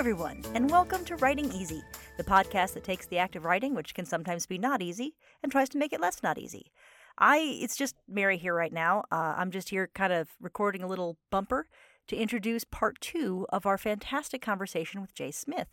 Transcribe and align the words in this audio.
everyone, 0.00 0.42
and 0.54 0.70
welcome 0.70 1.04
to 1.04 1.14
Writing 1.16 1.52
Easy, 1.52 1.82
the 2.16 2.24
podcast 2.24 2.72
that 2.72 2.82
takes 2.84 3.04
the 3.04 3.18
act 3.18 3.36
of 3.36 3.44
writing, 3.44 3.74
which 3.74 3.92
can 3.92 4.06
sometimes 4.06 4.46
be 4.46 4.56
not 4.56 4.80
easy, 4.80 5.14
and 5.42 5.52
tries 5.52 5.68
to 5.68 5.76
make 5.76 5.92
it 5.92 6.00
less 6.00 6.22
not 6.22 6.38
easy. 6.38 6.72
I, 7.18 7.58
it's 7.60 7.76
just 7.76 7.96
Mary 8.08 8.38
here 8.38 8.54
right 8.54 8.72
now. 8.72 9.04
Uh, 9.12 9.34
I'm 9.36 9.50
just 9.50 9.68
here 9.68 9.90
kind 9.94 10.10
of 10.10 10.30
recording 10.40 10.82
a 10.82 10.86
little 10.86 11.18
bumper 11.30 11.68
to 12.08 12.16
introduce 12.16 12.64
part 12.64 12.98
two 13.02 13.46
of 13.50 13.66
our 13.66 13.76
fantastic 13.76 14.40
conversation 14.40 15.02
with 15.02 15.12
Jay 15.12 15.30
Smith. 15.30 15.68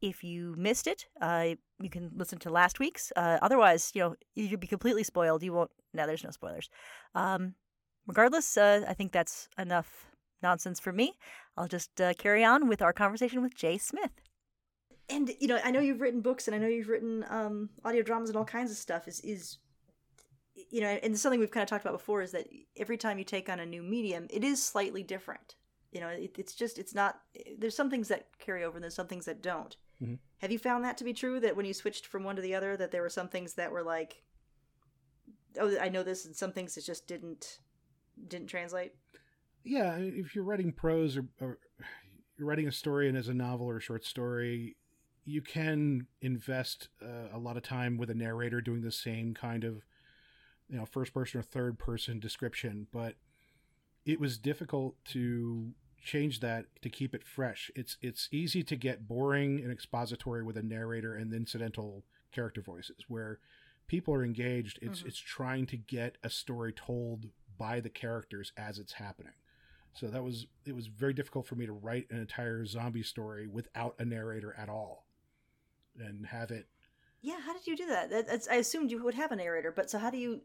If 0.00 0.24
you 0.24 0.56
missed 0.58 0.88
it, 0.88 1.06
uh, 1.20 1.50
you 1.80 1.88
can 1.88 2.10
listen 2.16 2.40
to 2.40 2.50
last 2.50 2.80
week's. 2.80 3.12
Uh, 3.14 3.38
otherwise, 3.42 3.92
you 3.94 4.00
know, 4.00 4.16
you'd 4.34 4.58
be 4.58 4.66
completely 4.66 5.04
spoiled. 5.04 5.44
You 5.44 5.52
won't. 5.52 5.70
No, 5.94 6.08
there's 6.08 6.24
no 6.24 6.32
spoilers. 6.32 6.68
Um, 7.14 7.54
regardless, 8.08 8.56
uh, 8.56 8.84
I 8.88 8.94
think 8.94 9.12
that's 9.12 9.48
enough 9.56 10.08
nonsense 10.42 10.80
for 10.80 10.92
me. 10.92 11.14
I'll 11.56 11.68
just 11.68 12.00
uh, 12.00 12.14
carry 12.14 12.44
on 12.44 12.68
with 12.68 12.82
our 12.82 12.92
conversation 12.92 13.42
with 13.42 13.54
Jay 13.54 13.78
Smith. 13.78 14.12
And 15.08 15.30
you 15.40 15.48
know, 15.48 15.58
I 15.62 15.70
know 15.70 15.80
you've 15.80 16.00
written 16.00 16.20
books, 16.20 16.46
and 16.46 16.54
I 16.54 16.58
know 16.58 16.68
you've 16.68 16.88
written 16.88 17.24
um, 17.28 17.70
audio 17.84 18.02
dramas 18.02 18.30
and 18.30 18.36
all 18.36 18.44
kinds 18.44 18.70
of 18.70 18.76
stuff. 18.76 19.08
Is 19.08 19.20
is 19.20 19.58
you 20.70 20.80
know, 20.80 20.88
and 21.02 21.18
something 21.18 21.40
we've 21.40 21.50
kind 21.50 21.62
of 21.62 21.68
talked 21.68 21.84
about 21.84 21.98
before 21.98 22.22
is 22.22 22.32
that 22.32 22.46
every 22.76 22.96
time 22.96 23.18
you 23.18 23.24
take 23.24 23.48
on 23.48 23.60
a 23.60 23.66
new 23.66 23.82
medium, 23.82 24.26
it 24.30 24.44
is 24.44 24.62
slightly 24.62 25.02
different. 25.02 25.56
You 25.90 26.00
know, 26.00 26.08
it, 26.08 26.34
it's 26.38 26.54
just 26.54 26.78
it's 26.78 26.94
not. 26.94 27.20
There's 27.58 27.76
some 27.76 27.90
things 27.90 28.08
that 28.08 28.26
carry 28.38 28.64
over, 28.64 28.76
and 28.76 28.82
there's 28.82 28.94
some 28.94 29.08
things 29.08 29.26
that 29.26 29.42
don't. 29.42 29.76
Mm-hmm. 30.02 30.14
Have 30.38 30.50
you 30.50 30.58
found 30.58 30.84
that 30.84 30.96
to 30.98 31.04
be 31.04 31.12
true? 31.12 31.40
That 31.40 31.56
when 31.56 31.66
you 31.66 31.74
switched 31.74 32.06
from 32.06 32.24
one 32.24 32.36
to 32.36 32.42
the 32.42 32.54
other, 32.54 32.76
that 32.76 32.90
there 32.90 33.02
were 33.02 33.10
some 33.10 33.28
things 33.28 33.54
that 33.54 33.72
were 33.72 33.82
like, 33.82 34.22
oh, 35.58 35.76
I 35.80 35.88
know 35.88 36.02
this, 36.02 36.24
and 36.24 36.34
some 36.34 36.52
things 36.52 36.74
that 36.74 36.84
just 36.84 37.06
didn't 37.06 37.58
didn't 38.28 38.48
translate 38.48 38.92
yeah, 39.64 39.96
if 39.96 40.34
you're 40.34 40.44
writing 40.44 40.72
prose 40.72 41.16
or, 41.16 41.26
or 41.40 41.58
you're 42.38 42.48
writing 42.48 42.68
a 42.68 42.72
story 42.72 43.08
and 43.08 43.16
as 43.16 43.28
a 43.28 43.34
novel 43.34 43.66
or 43.66 43.76
a 43.76 43.80
short 43.80 44.04
story, 44.04 44.76
you 45.24 45.40
can 45.40 46.06
invest 46.20 46.88
uh, 47.02 47.28
a 47.32 47.38
lot 47.38 47.56
of 47.56 47.62
time 47.62 47.96
with 47.96 48.10
a 48.10 48.14
narrator 48.14 48.60
doing 48.60 48.82
the 48.82 48.92
same 48.92 49.34
kind 49.34 49.64
of, 49.64 49.82
you 50.68 50.76
know, 50.76 50.84
first 50.84 51.14
person 51.14 51.40
or 51.40 51.42
third 51.42 51.78
person 51.78 52.18
description. 52.18 52.86
But 52.92 53.14
it 54.04 54.18
was 54.18 54.38
difficult 54.38 54.96
to 55.06 55.72
change 56.02 56.40
that 56.40 56.66
to 56.82 56.88
keep 56.88 57.14
it 57.14 57.24
fresh. 57.24 57.70
It's 57.76 57.96
it's 58.02 58.28
easy 58.32 58.62
to 58.64 58.76
get 58.76 59.06
boring 59.06 59.60
and 59.60 59.70
expository 59.70 60.42
with 60.42 60.56
a 60.56 60.62
narrator 60.62 61.14
and 61.14 61.32
incidental 61.32 62.04
character 62.32 62.60
voices 62.60 63.04
where 63.08 63.38
people 63.86 64.12
are 64.14 64.24
engaged. 64.24 64.78
It's 64.82 65.00
mm-hmm. 65.00 65.08
it's 65.08 65.18
trying 65.18 65.66
to 65.66 65.76
get 65.76 66.18
a 66.24 66.30
story 66.30 66.72
told 66.72 67.26
by 67.56 67.80
the 67.80 67.90
characters 67.90 68.52
as 68.56 68.78
it's 68.78 68.94
happening. 68.94 69.34
So 69.94 70.06
that 70.08 70.22
was 70.22 70.46
it 70.64 70.74
was 70.74 70.86
very 70.86 71.12
difficult 71.12 71.46
for 71.46 71.54
me 71.54 71.66
to 71.66 71.72
write 71.72 72.10
an 72.10 72.18
entire 72.18 72.64
zombie 72.64 73.02
story 73.02 73.46
without 73.46 73.94
a 73.98 74.04
narrator 74.04 74.54
at 74.58 74.68
all, 74.68 75.06
and 75.98 76.26
have 76.26 76.50
it. 76.50 76.66
Yeah, 77.20 77.40
how 77.40 77.52
did 77.52 77.66
you 77.66 77.76
do 77.76 77.86
that? 77.86 78.10
That's, 78.10 78.48
I 78.48 78.56
assumed 78.56 78.90
you 78.90 79.02
would 79.04 79.14
have 79.14 79.30
a 79.30 79.36
narrator, 79.36 79.70
but 79.70 79.88
so 79.88 79.98
how 79.98 80.10
do 80.10 80.18
you 80.18 80.40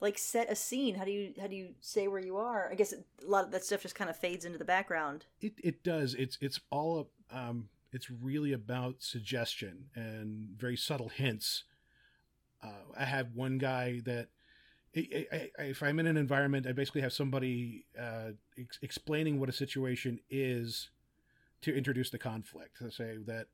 like 0.00 0.18
set 0.18 0.50
a 0.50 0.54
scene? 0.54 0.94
How 0.94 1.04
do 1.04 1.10
you 1.10 1.32
how 1.40 1.46
do 1.46 1.56
you 1.56 1.70
say 1.80 2.08
where 2.08 2.20
you 2.20 2.36
are? 2.36 2.68
I 2.70 2.74
guess 2.74 2.92
a 2.92 3.26
lot 3.26 3.44
of 3.44 3.50
that 3.52 3.64
stuff 3.64 3.82
just 3.82 3.94
kind 3.94 4.10
of 4.10 4.16
fades 4.16 4.44
into 4.44 4.58
the 4.58 4.64
background. 4.64 5.26
It 5.40 5.54
it 5.62 5.82
does. 5.82 6.14
It's 6.14 6.36
it's 6.40 6.60
all 6.70 7.10
um 7.30 7.68
it's 7.92 8.10
really 8.10 8.52
about 8.52 8.96
suggestion 8.98 9.86
and 9.94 10.50
very 10.56 10.76
subtle 10.76 11.08
hints. 11.08 11.64
Uh, 12.62 12.92
I 12.98 13.04
have 13.04 13.34
one 13.34 13.58
guy 13.58 14.00
that 14.04 14.28
if 15.00 15.82
I'm 15.82 15.98
in 15.98 16.06
an 16.06 16.16
environment, 16.16 16.66
I 16.66 16.72
basically 16.72 17.00
have 17.02 17.12
somebody 17.12 17.86
uh, 18.00 18.30
ex- 18.58 18.78
explaining 18.82 19.38
what 19.38 19.48
a 19.48 19.52
situation 19.52 20.20
is 20.30 20.90
to 21.62 21.76
introduce 21.76 22.10
the 22.10 22.18
conflict. 22.18 22.78
To 22.78 22.90
say 22.90 23.18
that 23.26 23.46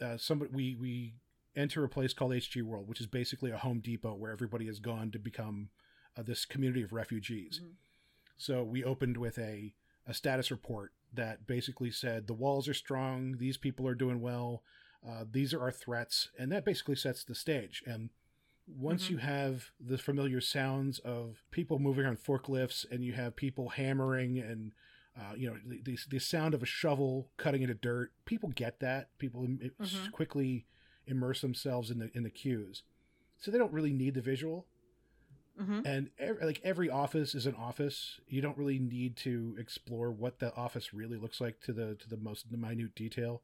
uh, 0.00 0.16
somebody 0.16 0.50
we 0.52 0.76
we 0.76 1.14
enter 1.54 1.84
a 1.84 1.88
place 1.88 2.12
called 2.12 2.32
HG 2.32 2.62
World, 2.62 2.88
which 2.88 3.00
is 3.00 3.06
basically 3.06 3.50
a 3.50 3.58
Home 3.58 3.80
Depot 3.80 4.14
where 4.14 4.32
everybody 4.32 4.66
has 4.66 4.78
gone 4.78 5.10
to 5.10 5.18
become 5.18 5.68
uh, 6.16 6.22
this 6.22 6.44
community 6.44 6.82
of 6.82 6.92
refugees. 6.92 7.60
Mm-hmm. 7.62 7.72
So 8.36 8.62
we 8.62 8.84
opened 8.84 9.16
with 9.16 9.38
a 9.38 9.74
a 10.06 10.14
status 10.14 10.50
report 10.50 10.92
that 11.14 11.46
basically 11.46 11.90
said 11.90 12.26
the 12.26 12.34
walls 12.34 12.68
are 12.68 12.74
strong, 12.74 13.36
these 13.38 13.56
people 13.56 13.86
are 13.86 13.94
doing 13.94 14.20
well, 14.20 14.62
uh, 15.08 15.24
these 15.30 15.52
are 15.52 15.60
our 15.60 15.70
threats, 15.70 16.30
and 16.38 16.50
that 16.50 16.64
basically 16.64 16.96
sets 16.96 17.24
the 17.24 17.34
stage. 17.34 17.82
And 17.86 18.10
once 18.66 19.04
mm-hmm. 19.04 19.14
you 19.14 19.18
have 19.18 19.70
the 19.80 19.98
familiar 19.98 20.40
sounds 20.40 20.98
of 21.00 21.42
people 21.50 21.78
moving 21.78 22.06
on 22.06 22.16
forklifts 22.16 22.84
and 22.90 23.04
you 23.04 23.12
have 23.12 23.36
people 23.36 23.70
hammering 23.70 24.38
and 24.38 24.72
uh, 25.18 25.34
you 25.36 25.48
know 25.48 25.56
the, 25.82 25.98
the 26.08 26.18
sound 26.18 26.54
of 26.54 26.62
a 26.62 26.66
shovel 26.66 27.28
cutting 27.36 27.62
into 27.62 27.74
dirt 27.74 28.12
people 28.24 28.50
get 28.50 28.80
that 28.80 29.08
people 29.18 29.42
mm-hmm. 29.42 30.10
quickly 30.10 30.66
immerse 31.06 31.40
themselves 31.40 31.90
in 31.90 31.98
the 31.98 32.10
in 32.14 32.22
the 32.22 32.30
cues 32.30 32.82
so 33.38 33.50
they 33.50 33.58
don't 33.58 33.72
really 33.72 33.92
need 33.92 34.14
the 34.14 34.20
visual 34.20 34.66
mm-hmm. 35.60 35.80
and 35.84 36.10
every, 36.18 36.46
like 36.46 36.60
every 36.64 36.88
office 36.88 37.34
is 37.34 37.46
an 37.46 37.54
office 37.56 38.20
you 38.28 38.40
don't 38.40 38.56
really 38.56 38.78
need 38.78 39.16
to 39.16 39.56
explore 39.58 40.10
what 40.10 40.38
the 40.38 40.54
office 40.54 40.94
really 40.94 41.16
looks 41.16 41.40
like 41.40 41.60
to 41.60 41.72
the 41.72 41.94
to 41.96 42.08
the 42.08 42.16
most 42.16 42.50
minute 42.50 42.94
detail 42.94 43.42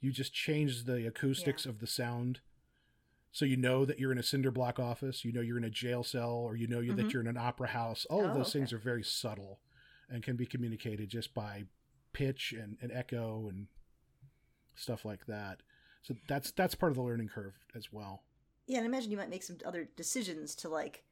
you 0.00 0.12
just 0.12 0.32
change 0.32 0.84
the 0.84 1.06
acoustics 1.06 1.64
yeah. 1.64 1.70
of 1.70 1.80
the 1.80 1.86
sound 1.86 2.40
so 3.32 3.44
you 3.44 3.56
know 3.56 3.84
that 3.84 3.98
you're 3.98 4.12
in 4.12 4.18
a 4.18 4.22
cinder 4.22 4.50
block 4.50 4.78
office, 4.78 5.24
you 5.24 5.32
know 5.32 5.40
you're 5.40 5.58
in 5.58 5.64
a 5.64 5.70
jail 5.70 6.02
cell, 6.02 6.30
or 6.30 6.56
you 6.56 6.66
know 6.66 6.80
mm-hmm. 6.80 6.96
that 6.96 7.12
you're 7.12 7.22
in 7.22 7.28
an 7.28 7.36
opera 7.36 7.68
house. 7.68 8.06
All 8.10 8.22
oh, 8.22 8.28
of 8.28 8.34
those 8.34 8.48
okay. 8.48 8.60
things 8.60 8.72
are 8.72 8.78
very 8.78 9.04
subtle 9.04 9.60
and 10.10 10.22
can 10.22 10.36
be 10.36 10.46
communicated 10.46 11.08
just 11.08 11.34
by 11.34 11.64
pitch 12.12 12.54
and, 12.58 12.78
and 12.80 12.90
echo 12.92 13.48
and 13.48 13.66
stuff 14.74 15.04
like 15.04 15.26
that. 15.26 15.62
So 16.02 16.14
that's 16.26 16.50
that's 16.52 16.74
part 16.74 16.92
of 16.92 16.96
the 16.96 17.02
learning 17.02 17.28
curve 17.28 17.54
as 17.74 17.92
well. 17.92 18.22
Yeah, 18.66 18.78
and 18.78 18.84
I 18.84 18.88
imagine 18.88 19.10
you 19.10 19.16
might 19.16 19.30
make 19.30 19.42
some 19.42 19.56
other 19.66 19.88
decisions 19.96 20.54
to 20.56 20.68
like 20.68 21.04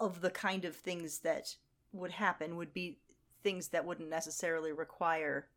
of 0.00 0.20
the 0.20 0.30
kind 0.30 0.64
of 0.64 0.74
things 0.74 1.20
that 1.20 1.54
would 1.92 2.10
happen 2.10 2.56
would 2.56 2.74
be 2.74 2.98
things 3.42 3.68
that 3.68 3.84
wouldn't 3.84 4.10
necessarily 4.10 4.72
require 4.72 5.48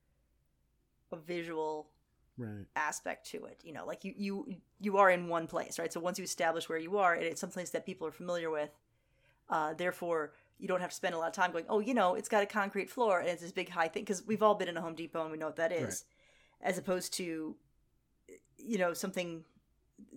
a 1.12 1.16
visual 1.16 1.90
right. 2.40 2.66
aspect 2.76 3.30
to 3.32 3.46
it. 3.46 3.60
You 3.64 3.74
know, 3.74 3.86
like 3.86 4.04
you 4.04 4.14
you 4.18 4.56
you 4.80 4.98
are 4.98 5.10
in 5.10 5.28
one 5.28 5.48
place, 5.48 5.78
right? 5.78 5.92
So 5.92 6.00
once 6.00 6.18
you 6.18 6.24
establish 6.24 6.70
where 6.70 6.78
you 6.78 6.98
are, 6.98 7.14
and 7.14 7.24
it's 7.24 7.42
someplace 7.42 7.70
that 7.72 7.86
people 7.86 8.08
are 8.08 8.12
familiar 8.12 8.50
with, 8.50 8.70
uh, 9.50 9.74
therefore 9.74 10.34
you 10.58 10.68
don't 10.68 10.82
have 10.82 10.90
to 10.90 10.96
spend 10.96 11.16
a 11.16 11.18
lot 11.18 11.28
of 11.28 11.34
time 11.34 11.52
going, 11.52 11.66
oh, 11.70 11.80
you 11.80 11.94
know, 11.94 12.16
it's 12.16 12.30
got 12.30 12.44
a 12.44 12.46
concrete 12.46 12.90
floor 12.90 13.20
and 13.20 13.30
it's 13.30 13.42
this 13.42 13.52
big 13.52 13.70
high 13.70 13.88
thing 13.88 14.04
because 14.04 14.26
we've 14.28 14.44
all 14.44 14.56
been 14.56 14.68
in 14.68 14.76
a 14.76 14.82
Home 14.82 14.94
Depot 14.94 15.22
and 15.22 15.32
we 15.32 15.38
know 15.38 15.46
what 15.46 15.56
that 15.56 15.72
is, 15.72 16.04
right. 16.62 16.70
as 16.70 16.78
opposed 16.78 17.14
to, 17.14 17.56
you 18.58 18.78
know, 18.78 18.94
something 18.94 19.46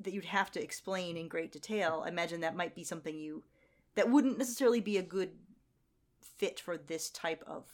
that 0.01 0.13
you'd 0.13 0.25
have 0.25 0.51
to 0.51 0.63
explain 0.63 1.17
in 1.17 1.29
great 1.29 1.53
detail. 1.53 2.03
I 2.05 2.09
imagine 2.09 2.41
that 2.41 2.57
might 2.57 2.75
be 2.75 2.85
something 2.85 3.17
you 3.17 3.45
that 3.95 4.11
wouldn't 4.11 4.39
necessarily 4.39 4.81
be 4.81 4.99
a 4.99 5.03
good 5.03 5.31
fit 6.21 6.59
for 6.59 6.77
this 6.77 7.11
type 7.11 7.45
of 7.47 7.65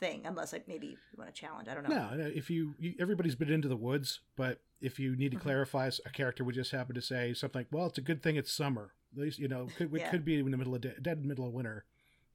thing, 0.00 0.22
unless 0.24 0.52
like 0.52 0.66
maybe 0.66 0.88
you 0.88 0.96
want 1.16 1.32
to 1.32 1.38
challenge. 1.38 1.68
I 1.68 1.74
don't 1.74 1.88
know. 1.88 2.14
No, 2.14 2.30
if 2.34 2.50
you, 2.50 2.74
you 2.78 2.94
everybody's 2.98 3.34
been 3.34 3.50
into 3.50 3.68
the 3.68 3.76
woods, 3.76 4.20
but 4.36 4.60
if 4.80 4.98
you 4.98 5.14
need 5.14 5.30
to 5.30 5.36
mm-hmm. 5.36 5.44
clarify, 5.44 5.90
a 6.04 6.10
character 6.10 6.42
would 6.42 6.54
just 6.54 6.72
happen 6.72 6.94
to 6.94 7.02
say 7.02 7.34
something 7.34 7.60
like, 7.60 7.68
"Well, 7.70 7.86
it's 7.86 7.98
a 7.98 8.02
good 8.02 8.22
thing 8.22 8.36
it's 8.36 8.52
summer. 8.52 8.92
At 9.14 9.22
least 9.22 9.38
you 9.38 9.48
know, 9.48 9.68
could, 9.76 9.90
yeah. 9.92 10.06
it 10.06 10.10
could 10.10 10.24
be 10.24 10.38
in 10.38 10.50
the 10.50 10.56
middle 10.56 10.74
of 10.74 10.80
de- 10.80 11.00
dead 11.00 11.24
middle 11.24 11.46
of 11.46 11.52
winter, 11.52 11.84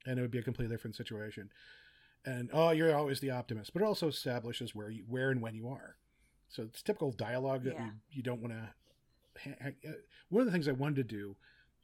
and 0.05 0.17
it 0.17 0.21
would 0.21 0.31
be 0.31 0.39
a 0.39 0.43
completely 0.43 0.73
different 0.73 0.95
situation." 0.95 1.49
And 2.25 2.49
oh, 2.53 2.71
you're 2.71 2.95
always 2.95 3.19
the 3.19 3.31
optimist, 3.31 3.73
but 3.73 3.81
it 3.81 3.85
also 3.85 4.07
establishes 4.07 4.73
where 4.73 4.89
you, 4.89 5.03
where 5.07 5.29
and 5.29 5.41
when 5.41 5.53
you 5.53 5.67
are. 5.67 5.97
So 6.49 6.63
it's 6.63 6.81
typical 6.81 7.11
dialogue 7.11 7.63
that 7.65 7.73
yeah. 7.73 7.85
you, 7.85 7.91
you 8.11 8.23
don't 8.23 8.41
want 8.41 8.53
to. 8.53 8.69
Ha- 9.43 9.55
ha- 9.61 9.90
uh, 9.90 9.93
one 10.29 10.41
of 10.41 10.45
the 10.45 10.51
things 10.51 10.67
I 10.67 10.72
wanted 10.72 10.95
to 10.95 11.03
do 11.03 11.35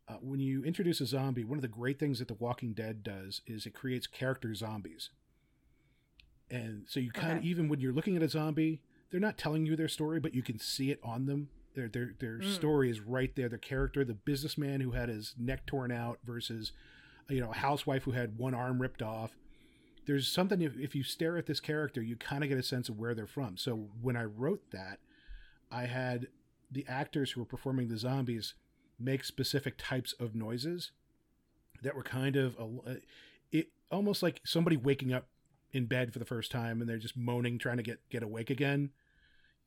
uh, 0.08 0.16
when 0.22 0.40
you 0.40 0.64
introduce 0.64 1.00
a 1.00 1.06
zombie, 1.06 1.44
one 1.44 1.58
of 1.58 1.62
the 1.62 1.68
great 1.68 2.00
things 2.00 2.20
that 2.20 2.28
The 2.28 2.34
Walking 2.34 2.74
Dead 2.74 3.04
does 3.04 3.42
is 3.46 3.66
it 3.66 3.74
creates 3.74 4.08
character 4.08 4.54
zombies 4.56 5.10
and 6.52 6.84
so 6.88 7.00
you 7.00 7.12
kind 7.12 7.34
of 7.34 7.38
okay. 7.40 7.48
even 7.48 7.70
when 7.70 7.80
you're 7.80 7.94
looking 7.94 8.16
at 8.16 8.22
a 8.22 8.30
zombie 8.30 8.82
they're 9.10 9.20
not 9.20 9.38
telling 9.38 9.66
you 9.66 9.76
their 9.76 9.88
story 9.88 10.20
but 10.20 10.36
you 10.36 10.44
can 10.44 10.60
see 10.60 10.92
it 10.92 11.00
on 11.04 11.26
them 11.26 11.50
their 11.76 11.88
their 11.88 12.14
their 12.20 12.40
mm. 12.40 12.54
story 12.54 12.90
is 12.90 13.00
right 13.00 13.36
there 13.36 13.50
their 13.50 13.58
character 13.58 14.04
the 14.04 14.14
businessman 14.14 14.82
who 14.82 14.92
had 14.92 15.10
his 15.10 15.34
neck 15.38 15.66
torn 15.66 15.92
out 15.92 16.20
versus 16.26 16.72
you 17.30 17.40
know 17.40 17.52
a 17.52 17.56
housewife 17.56 18.04
who 18.04 18.12
had 18.12 18.38
one 18.38 18.54
arm 18.54 18.82
ripped 18.82 19.02
off 19.02 19.32
there's 20.06 20.28
something 20.28 20.62
if, 20.62 20.78
if 20.78 20.96
you 20.96 21.04
stare 21.04 21.38
at 21.38 21.46
this 21.46 21.60
character 21.60 22.02
you 22.02 22.16
kind 22.16 22.44
of 22.44 22.50
get 22.50 22.58
a 22.58 22.64
sense 22.64 22.90
of 22.90 23.00
where 23.00 23.16
they're 23.16 23.28
from 23.28 23.58
so 23.58 23.88
when 24.02 24.18
i 24.18 24.24
wrote 24.24 24.62
that 24.72 25.00
i 25.72 25.86
had 25.86 26.28
the 26.70 26.86
actors 26.88 27.32
who 27.32 27.42
were 27.42 27.46
performing 27.46 27.88
the 27.88 27.98
zombies 27.98 28.54
make 29.00 29.24
specific 29.24 29.76
types 29.78 30.14
of 30.20 30.36
noises 30.36 30.92
that 31.82 31.96
were 31.96 32.04
kind 32.04 32.36
of 32.36 32.56
a, 32.60 32.98
it 33.52 33.70
almost 33.90 34.22
like 34.22 34.40
somebody 34.46 34.78
waking 34.78 35.12
up 35.14 35.28
in 35.74 35.86
bed 35.86 36.14
for 36.14 36.20
the 36.20 36.26
first 36.26 36.52
time 36.52 36.82
and 36.82 36.90
they're 36.90 36.98
just 36.98 37.18
moaning, 37.18 37.58
trying 37.58 37.78
to 37.78 37.84
get 37.84 38.00
get 38.10 38.24
awake 38.24 38.50
again. 38.50 38.92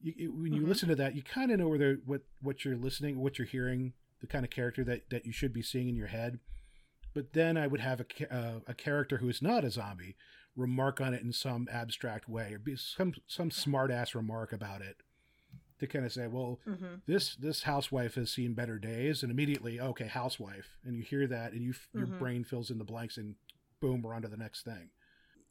You, 0.00 0.32
when 0.32 0.52
you 0.52 0.60
mm-hmm. 0.60 0.68
listen 0.68 0.88
to 0.90 0.96
that, 0.96 1.14
you 1.14 1.22
kind 1.22 1.50
of 1.50 1.58
know 1.58 1.68
where 1.68 1.78
they're 1.78 1.98
what 2.04 2.22
what 2.40 2.64
you're 2.64 2.76
listening, 2.76 3.18
what 3.20 3.38
you're 3.38 3.46
hearing, 3.46 3.92
the 4.20 4.26
kind 4.26 4.44
of 4.44 4.50
character 4.50 4.84
that 4.84 5.10
that 5.10 5.24
you 5.26 5.32
should 5.32 5.52
be 5.52 5.62
seeing 5.62 5.88
in 5.88 5.96
your 5.96 6.08
head. 6.08 6.40
But 7.14 7.32
then 7.32 7.56
I 7.56 7.66
would 7.66 7.80
have 7.80 8.00
a 8.00 8.34
uh, 8.34 8.60
a 8.66 8.74
character 8.74 9.18
who 9.18 9.28
is 9.28 9.40
not 9.40 9.64
a 9.64 9.70
zombie 9.70 10.16
remark 10.56 11.00
on 11.00 11.14
it 11.14 11.22
in 11.22 11.32
some 11.32 11.68
abstract 11.72 12.28
way 12.28 12.52
or 12.52 12.58
be 12.58 12.76
some 12.76 13.14
some 13.26 13.50
smart 13.50 13.90
ass 13.90 14.14
remark 14.14 14.52
about 14.52 14.82
it 14.82 14.96
to 15.80 15.86
kind 15.86 16.04
of 16.04 16.12
say, 16.12 16.26
well, 16.26 16.60
Mm-hmm. 16.66 16.96
this 17.06 17.34
this 17.36 17.62
housewife 17.64 18.14
has 18.14 18.30
seen 18.30 18.54
better 18.54 18.78
days, 18.78 19.22
and 19.22 19.30
immediately, 19.32 19.80
okay, 19.80 20.06
housewife, 20.06 20.76
and 20.84 20.96
you 20.96 21.02
hear 21.02 21.26
that, 21.26 21.52
and 21.52 21.62
you 21.62 21.74
your 21.92 22.06
Mhm. 22.06 22.18
brain 22.18 22.44
fills 22.44 22.70
in 22.70 22.78
the 22.78 22.84
blanks, 22.84 23.16
and 23.16 23.36
boom, 23.80 24.02
we're 24.02 24.14
on 24.14 24.22
to 24.22 24.28
the 24.28 24.36
next 24.36 24.62
thing. 24.64 24.90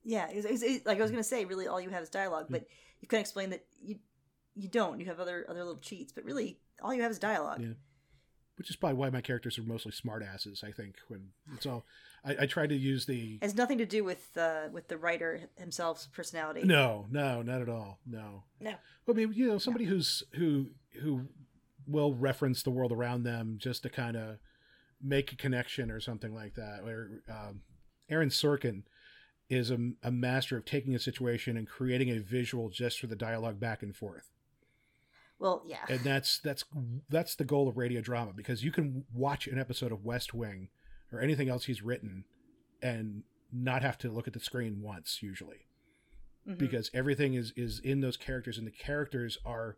Yeah, 0.04 0.28
it's, 0.30 0.46
it's, 0.46 0.64
it- 0.64 0.86
like 0.86 0.98
I 1.00 1.02
was 1.02 1.12
gonna 1.12 1.24
say, 1.24 1.46
really, 1.46 1.68
all 1.68 1.80
you 1.82 1.90
have 1.90 2.04
is 2.04 2.10
dialogue, 2.10 2.48
but 2.50 2.66
you 3.02 3.08
can 3.08 3.20
explain 3.20 3.50
that 3.52 3.66
you 3.82 3.98
you 4.56 4.68
don't. 4.70 5.00
You 5.00 5.06
have 5.08 5.20
other 5.20 5.46
other 5.50 5.60
little 5.64 5.82
cheats, 5.82 6.12
but 6.14 6.24
really, 6.26 6.60
all 6.82 6.94
you 6.94 7.02
have 7.02 7.12
is 7.12 7.20
dialogue. 7.20 7.62
Yeah. 7.62 7.74
Which 8.56 8.70
is 8.70 8.76
probably 8.76 8.98
why 9.00 9.10
my 9.10 9.22
characters 9.22 9.58
are 9.58 9.64
mostly 9.64 9.92
smartasses. 9.92 10.64
I 10.64 10.72
think 10.72 10.96
when 11.08 11.30
it's 11.56 11.66
all, 11.66 11.86
I, 12.24 12.36
I 12.42 12.46
try 12.46 12.68
to 12.68 12.76
use 12.76 13.08
the 13.08 13.36
It 13.42 13.44
has 13.44 13.56
nothing 13.56 13.80
to 13.80 13.86
do 13.86 14.04
with 14.04 14.30
uh, 14.38 14.68
with 14.72 14.90
the 14.90 14.98
writer 14.98 15.42
himself's 15.58 16.06
personality. 16.08 16.62
no, 16.64 17.08
no, 17.10 17.42
not 17.42 17.62
at 17.62 17.70
all, 17.70 17.98
no, 18.06 18.44
No. 18.60 18.76
I 19.10 19.12
mean, 19.14 19.34
you 19.34 19.48
know, 19.48 19.58
somebody 19.58 19.86
who's 19.86 20.22
who 20.34 20.68
who 21.02 21.22
will 21.88 22.14
reference 22.14 22.62
the 22.62 22.70
world 22.70 22.92
around 22.92 23.24
them 23.24 23.56
just 23.60 23.82
to 23.84 23.90
kind 23.90 24.16
of 24.16 24.38
make 25.02 25.32
a 25.32 25.36
connection 25.36 25.90
or 25.90 26.00
something 26.00 26.34
like 26.34 26.54
that. 26.54 26.82
Or 26.86 27.24
um, 27.30 27.62
Aaron 28.10 28.30
Sorkin 28.30 28.84
is 29.54 29.72
a, 29.72 29.78
a 30.04 30.12
master 30.12 30.58
of 30.58 30.66
taking 30.66 30.96
a 30.96 31.00
situation 31.00 31.56
and 31.58 31.68
creating 31.68 32.10
a 32.10 32.20
visual 32.20 32.70
just 32.70 33.00
for 33.00 33.08
the 33.08 33.16
dialogue 33.16 33.60
back 33.60 33.82
and 33.84 33.96
forth. 33.96 34.30
Well, 35.40 35.64
yeah. 35.66 35.80
and 35.90 36.00
that's 36.02 36.40
that's 36.40 36.64
that's 37.10 37.36
the 37.36 37.44
goal 37.44 37.68
of 37.68 37.78
radio 37.78 38.02
drama 38.02 38.32
because 38.36 38.64
you 38.64 38.72
can 38.72 39.06
watch 39.14 39.48
an 39.48 39.60
episode 39.60 39.92
of 39.92 40.06
West 40.06 40.34
Wing 40.34 40.70
or 41.12 41.20
anything 41.20 41.50
else 41.50 41.66
he's 41.66 41.82
written 41.82 42.24
and 42.82 43.24
not 43.52 43.82
have 43.82 43.98
to 44.00 44.10
look 44.10 44.28
at 44.28 44.34
the 44.34 44.40
screen 44.40 44.82
once 44.82 45.22
usually 45.22 45.66
Mhm. 46.48 46.58
because 46.58 46.90
everything 46.94 47.34
is 47.36 47.52
is 47.56 47.80
in 47.80 48.02
those 48.02 48.18
characters 48.18 48.58
and 48.58 48.66
the 48.68 48.72
characters 48.72 49.38
are 49.46 49.78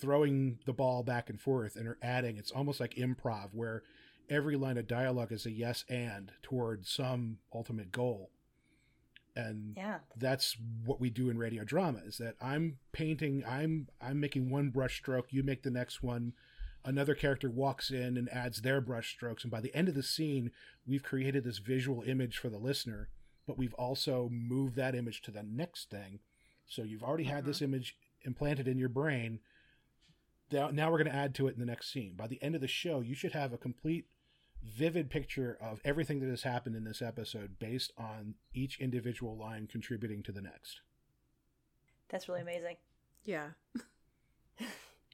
throwing 0.00 0.58
the 0.66 0.72
ball 0.72 1.02
back 1.02 1.30
and 1.30 1.40
forth 1.40 1.76
and 1.76 1.86
are 1.86 1.98
adding 2.02 2.36
it's 2.36 2.50
almost 2.50 2.80
like 2.80 2.94
improv 2.94 3.50
where 3.52 3.82
every 4.28 4.56
line 4.56 4.76
of 4.76 4.86
dialogue 4.88 5.32
is 5.32 5.46
a 5.46 5.50
yes 5.50 5.84
and 5.88 6.32
toward 6.42 6.86
some 6.86 7.38
ultimate 7.54 7.92
goal 7.92 8.30
and 9.36 9.74
yeah. 9.76 9.98
that's 10.16 10.56
what 10.84 11.00
we 11.00 11.10
do 11.10 11.28
in 11.28 11.36
radio 11.36 11.64
drama 11.64 12.00
is 12.06 12.18
that 12.18 12.36
i'm 12.40 12.78
painting 12.92 13.42
i'm 13.48 13.88
i'm 14.00 14.20
making 14.20 14.48
one 14.48 14.70
brush 14.70 14.98
stroke 14.98 15.32
you 15.32 15.42
make 15.42 15.62
the 15.62 15.70
next 15.70 16.02
one. 16.02 16.32
Another 16.86 17.14
character 17.14 17.48
walks 17.48 17.90
in 17.90 18.18
and 18.18 18.28
adds 18.28 18.60
their 18.60 18.78
brush 18.78 19.10
strokes 19.10 19.42
and 19.42 19.50
by 19.50 19.62
the 19.62 19.74
end 19.74 19.88
of 19.88 19.94
the 19.94 20.02
scene 20.02 20.50
we've 20.86 21.02
created 21.02 21.42
this 21.42 21.56
visual 21.56 22.02
image 22.02 22.36
for 22.36 22.50
the 22.50 22.58
listener 22.58 23.08
but 23.46 23.58
we've 23.58 23.74
also 23.74 24.28
moved 24.32 24.76
that 24.76 24.94
image 24.94 25.22
to 25.22 25.30
the 25.30 25.42
next 25.42 25.90
thing. 25.90 26.20
So 26.66 26.82
you've 26.82 27.02
already 27.02 27.24
had 27.24 27.44
this 27.44 27.56
mm-hmm. 27.56 27.74
image 27.74 27.96
implanted 28.22 28.68
in 28.68 28.78
your 28.78 28.88
brain. 28.88 29.40
Now 30.50 30.70
now 30.70 30.90
we're 30.90 30.98
going 30.98 31.10
to 31.10 31.16
add 31.16 31.34
to 31.36 31.48
it 31.48 31.54
in 31.54 31.60
the 31.60 31.66
next 31.66 31.92
scene. 31.92 32.14
By 32.16 32.26
the 32.26 32.42
end 32.42 32.54
of 32.54 32.60
the 32.60 32.68
show 32.68 33.00
you 33.00 33.14
should 33.14 33.32
have 33.32 33.52
a 33.52 33.58
complete 33.58 34.06
vivid 34.64 35.10
picture 35.10 35.56
of 35.60 35.80
everything 35.84 36.20
that 36.20 36.28
has 36.30 36.42
happened 36.42 36.74
in 36.76 36.84
this 36.84 37.02
episode 37.02 37.58
based 37.58 37.92
on 37.98 38.34
each 38.54 38.80
individual 38.80 39.36
line 39.36 39.66
contributing 39.66 40.22
to 40.22 40.32
the 40.32 40.40
next. 40.40 40.80
That's 42.08 42.28
really 42.28 42.40
amazing. 42.42 42.76
Yeah. 43.24 43.48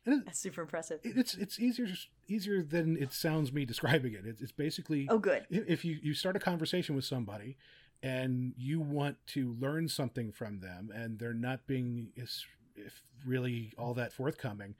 And 0.06 0.14
it- 0.20 0.25
That's 0.25 0.38
super 0.38 0.62
impressive. 0.62 1.00
it's 1.05 1.35
it's 1.35 1.61
easier 1.61 1.87
easier 2.26 2.62
than 2.62 2.97
it 2.97 3.12
sounds 3.12 3.52
me 3.52 3.67
describing 3.67 4.14
it. 4.14 4.23
It's, 4.25 4.41
it's 4.41 4.50
basically 4.52 5.06
Oh, 5.11 5.19
good. 5.19 5.47
if 5.50 5.69
if 5.69 5.85
you 5.85 5.99
you 6.02 6.14
start 6.14 6.37
a 6.37 6.41
conversation 6.41 6.94
with 6.97 7.05
somebody 7.05 7.58
and 8.02 8.55
you 8.56 8.81
want 8.81 9.19
to 9.29 9.55
learn 9.61 9.88
something 9.88 10.32
from 10.32 10.61
them 10.61 10.91
and 10.94 11.19
they're 11.19 11.35
not 11.35 11.67
being 11.67 12.12
is 12.17 12.47
if 12.76 13.02
really 13.26 13.75
all 13.76 13.93
that 13.93 14.14
forthcoming, 14.14 14.75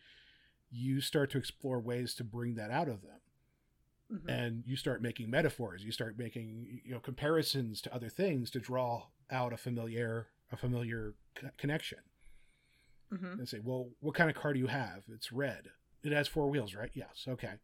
you 0.71 1.03
start 1.03 1.31
to 1.33 1.39
explore 1.39 1.81
ways 1.81 2.15
to 2.15 2.25
bring 2.25 2.55
that 2.55 2.71
out 2.71 2.89
of 2.89 3.03
them. 3.03 3.21
Mhm. 4.13 4.29
and 4.29 4.65
you 4.67 4.77
start 4.77 5.01
making 5.03 5.31
metaphors 5.31 5.85
you 5.85 5.93
start 5.93 6.19
making 6.19 6.81
you 6.85 6.93
know 6.93 7.01
comparisons 7.01 7.81
to 7.81 7.95
other 7.95 8.09
things 8.09 8.51
to 8.51 8.59
draw 8.61 9.07
out 9.31 9.53
a 9.53 9.57
familiar 9.57 10.29
a 10.51 10.57
familiar 10.57 11.15
co- 11.35 11.51
connection. 11.57 11.99
Mhm. 13.13 13.39
and 13.39 13.49
say 13.49 13.59
well 13.61 13.91
what 14.01 14.15
kind 14.15 14.31
of 14.31 14.37
car 14.37 14.53
do 14.53 14.59
you 14.59 14.67
have? 14.69 15.05
It's 15.09 15.33
red. 15.33 15.71
It 16.03 16.13
has 16.13 16.29
four 16.29 16.49
wheels 16.51 16.75
right? 16.75 16.91
Yes 16.95 17.25
okay. 17.29 17.55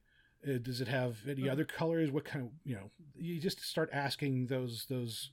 Uh, 0.47 0.59
does 0.59 0.81
it 0.81 0.89
have 0.89 1.27
any 1.27 1.43
Mhm. 1.43 1.51
other 1.51 1.65
colors? 1.65 2.11
What 2.11 2.25
kind 2.25 2.45
of 2.47 2.53
you 2.65 2.75
know 2.77 2.91
you 3.15 3.41
just 3.41 3.61
start 3.61 3.89
asking 3.93 4.47
those 4.47 4.87
those 4.87 5.31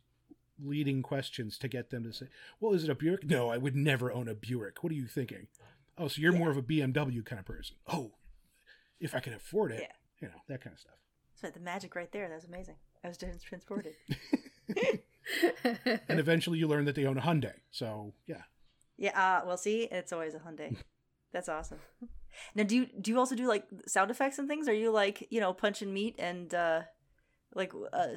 leading 0.59 1.01
questions 1.01 1.57
to 1.57 1.67
get 1.67 1.89
them 1.89 2.03
to 2.03 2.13
say 2.13 2.27
well 2.59 2.73
is 2.73 2.83
it 2.83 2.89
a 2.89 2.95
buick? 2.95 3.23
No 3.23 3.49
i 3.49 3.57
would 3.57 3.75
never 3.75 4.11
own 4.11 4.27
a 4.27 4.35
buick. 4.35 4.83
What 4.83 4.91
are 4.91 4.95
you 4.95 5.07
thinking? 5.07 5.47
Oh 5.97 6.07
so 6.07 6.21
you're 6.21 6.31
more 6.31 6.49
of 6.51 6.57
a 6.57 6.63
bmw 6.63 7.23
kind 7.25 7.39
of 7.39 7.45
person. 7.45 7.77
Oh 7.87 8.15
if 8.99 9.13
i 9.15 9.19
can 9.19 9.33
afford 9.33 9.71
it. 9.71 9.81
Yeah. 9.81 9.95
You 10.23 10.29
know 10.29 10.41
that 10.49 10.61
kind 10.63 10.73
of 10.73 10.79
stuff 10.79 10.95
So 11.35 11.49
the 11.49 11.59
magic 11.59 11.95
right 11.95 12.11
there. 12.11 12.27
That 12.29 12.35
was 12.35 12.45
amazing. 12.45 12.75
I 13.03 13.07
was 13.09 13.17
trans- 13.21 13.43
transported. 13.43 13.93
and 16.09 16.19
eventually 16.19 16.57
you 16.59 16.67
learn 16.67 16.85
that 16.85 16.95
they 16.95 17.05
own 17.05 17.17
a 17.17 17.21
Hyundai. 17.21 17.53
So 17.71 18.13
yeah, 18.27 18.43
yeah. 18.97 19.15
Uh, 19.19 19.45
well, 19.47 19.57
see, 19.57 19.83
it's 19.83 20.11
always 20.13 20.33
a 20.35 20.39
Hyundai. 20.39 20.75
That's 21.33 21.49
awesome. 21.49 21.79
Now, 22.55 22.63
do 22.63 22.75
you 22.75 22.85
do 22.99 23.11
you 23.11 23.19
also 23.19 23.35
do 23.35 23.47
like 23.47 23.65
sound 23.87 24.11
effects 24.11 24.39
and 24.39 24.47
things? 24.47 24.67
Are 24.67 24.73
you 24.73 24.91
like 24.91 25.27
you 25.29 25.39
know 25.39 25.53
punching 25.53 25.93
meat 25.93 26.15
and 26.19 26.53
uh, 26.53 26.81
like 27.55 27.73
uh, 27.91 28.07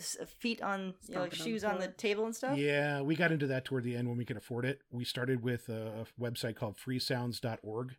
feet 0.41 0.63
on 0.63 0.95
you 1.09 1.15
know 1.15 1.23
like 1.23 1.35
Stomping 1.35 1.41
on 1.41 1.47
shoes 1.47 1.63
the 1.63 1.71
on 1.71 1.81
the 1.81 1.89
table 1.89 2.25
and 2.27 2.35
stuff? 2.37 2.57
yeah, 2.59 3.01
we 3.01 3.17
got 3.17 3.33
into 3.33 3.47
that 3.49 3.65
toward 3.65 3.85
the 3.85 3.97
end 3.97 4.09
when 4.09 4.17
we 4.19 4.25
could 4.25 4.37
afford 4.37 4.65
it. 4.65 4.81
We 4.91 5.05
started 5.05 5.43
with 5.43 5.69
a, 5.69 6.05
a 6.05 6.23
website 6.23 6.57
called 6.57 6.77
freesounds.org, 6.77 7.97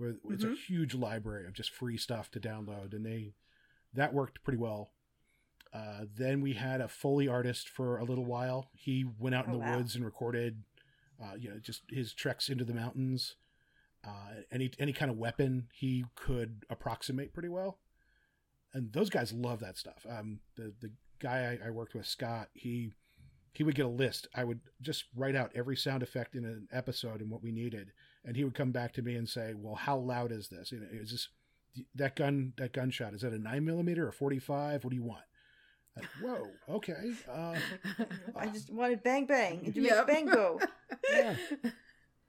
where 0.00 0.34
it's 0.34 0.44
a 0.44 0.48
Mhm. 0.48 0.56
huge 0.56 0.94
library 0.94 1.46
of 1.46 1.52
just 1.52 1.70
free 1.70 1.96
stuff 1.96 2.30
to 2.32 2.40
download, 2.40 2.92
and 2.94 3.04
they 3.04 3.34
that 3.92 4.14
worked 4.14 4.42
pretty 4.44 4.56
well. 4.58 4.92
Uh, 5.72 6.06
then 6.12 6.40
we 6.40 6.54
had 6.54 6.80
a 6.80 6.88
foley 6.88 7.28
artist 7.28 7.68
for 7.68 7.98
a 7.98 8.04
little 8.04 8.24
while. 8.24 8.70
He 8.74 9.04
went 9.04 9.34
out 9.34 9.44
in 9.46 9.50
Oh, 9.50 9.54
the 9.54 9.58
wow. 9.60 9.76
woods 9.76 9.94
and 9.96 10.04
recorded, 10.04 10.64
uh, 11.20 11.34
you 11.38 11.50
know, 11.50 11.58
just 11.58 11.82
his 11.90 12.12
treks 12.14 12.48
into 12.48 12.64
the 12.64 12.74
mountains. 12.74 13.36
Uh, 14.02 14.42
any 14.50 14.70
any 14.78 14.92
kind 14.92 15.10
of 15.10 15.16
weapon 15.18 15.68
he 15.74 16.06
could 16.14 16.64
approximate 16.70 17.32
pretty 17.34 17.48
well, 17.50 17.80
and 18.72 18.92
those 18.92 19.10
guys 19.10 19.32
love 19.32 19.60
that 19.60 19.76
stuff. 19.76 20.06
Um, 20.08 20.40
the 20.56 20.74
the 20.80 20.92
guy 21.18 21.58
I, 21.62 21.66
I 21.66 21.70
worked 21.70 21.94
with, 21.94 22.06
Scott, 22.06 22.48
he 22.54 22.94
he 23.52 23.62
would 23.62 23.74
get 23.74 23.84
a 23.84 23.88
list. 23.90 24.26
I 24.34 24.44
would 24.44 24.60
just 24.80 25.04
write 25.14 25.34
out 25.36 25.52
every 25.54 25.76
sound 25.76 26.02
effect 26.02 26.34
in 26.34 26.44
an 26.44 26.68
episode 26.72 27.20
and 27.20 27.30
what 27.30 27.42
we 27.42 27.52
needed, 27.52 27.92
and 28.24 28.36
he 28.36 28.44
would 28.44 28.54
come 28.54 28.70
back 28.72 28.92
to 28.94 29.02
me 29.02 29.14
and 29.16 29.28
say, 29.28 29.54
"Well, 29.56 29.74
how 29.74 29.96
loud 29.96 30.32
is 30.32 30.48
this? 30.48 30.72
You 30.72 30.80
know, 30.80 30.86
is 30.92 31.10
this 31.10 31.28
that 31.94 32.16
gun 32.16 32.52
that 32.56 32.72
gunshot? 32.72 33.14
Is 33.14 33.22
that 33.22 33.32
a 33.32 33.38
nine 33.38 33.64
millimeter 33.64 34.06
or 34.06 34.12
forty 34.12 34.38
five? 34.38 34.84
What 34.84 34.90
do 34.90 34.96
you 34.96 35.02
want?" 35.04 35.24
Like, 35.96 36.06
Whoa, 36.22 36.48
okay. 36.68 37.12
Uh, 37.28 37.56
I 38.36 38.46
just 38.46 38.70
wanted 38.72 39.02
bang 39.02 39.26
bang 39.26 39.60
and 39.64 39.74
to 39.74 39.80
make 39.80 39.90
Yep. 39.90 40.06
bang 40.06 40.26
go. 40.26 40.60
yeah. 41.12 41.34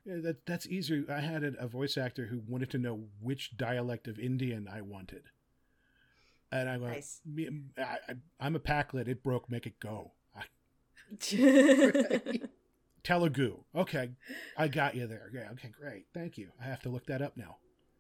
Yeah, 0.03 0.15
that 0.23 0.45
that's 0.47 0.65
easier. 0.65 1.05
I 1.09 1.19
had 1.19 1.43
a, 1.43 1.53
a 1.59 1.67
voice 1.67 1.95
actor 1.95 2.25
who 2.25 2.41
wanted 2.47 2.71
to 2.71 2.79
know 2.79 3.03
which 3.21 3.55
dialect 3.55 4.07
of 4.07 4.17
Indian 4.17 4.67
I 4.67 4.81
wanted, 4.81 5.25
and 6.51 6.67
I 6.67 6.77
went, 6.77 6.93
Nice. 6.93 7.21
"Me- 7.23 7.49
I, 7.77 7.81
I, 8.09 8.13
"I'm 8.39 8.55
a 8.55 8.59
packlet. 8.59 9.07
It 9.07 9.21
broke. 9.23 9.47
Make 9.49 9.67
it 9.67 9.79
go." 9.79 10.13
I, 10.35 10.41
Telugu. 13.03 13.57
Okay, 13.75 14.11
I 14.57 14.67
got 14.67 14.95
you 14.95 15.07
there. 15.07 15.29
Yeah. 15.33 15.49
Okay, 15.53 15.69
great. 15.69 16.05
Thank 16.13 16.37
you. 16.37 16.49
I 16.61 16.65
have 16.65 16.81
to 16.81 16.89
look 16.89 17.05
that 17.07 17.21
up 17.21 17.35
now. 17.37 17.57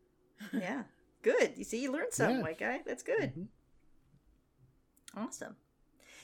yeah. 0.53 0.83
Good. 1.23 1.53
You 1.55 1.63
see, 1.63 1.81
you 1.81 1.91
learned 1.91 2.13
something, 2.13 2.37
Yeah. 2.37 2.43
white 2.43 2.57
guy. 2.59 2.81
That's 2.85 3.03
good. 3.03 3.33
Mhm. 3.35 3.47
Awesome. 5.15 5.55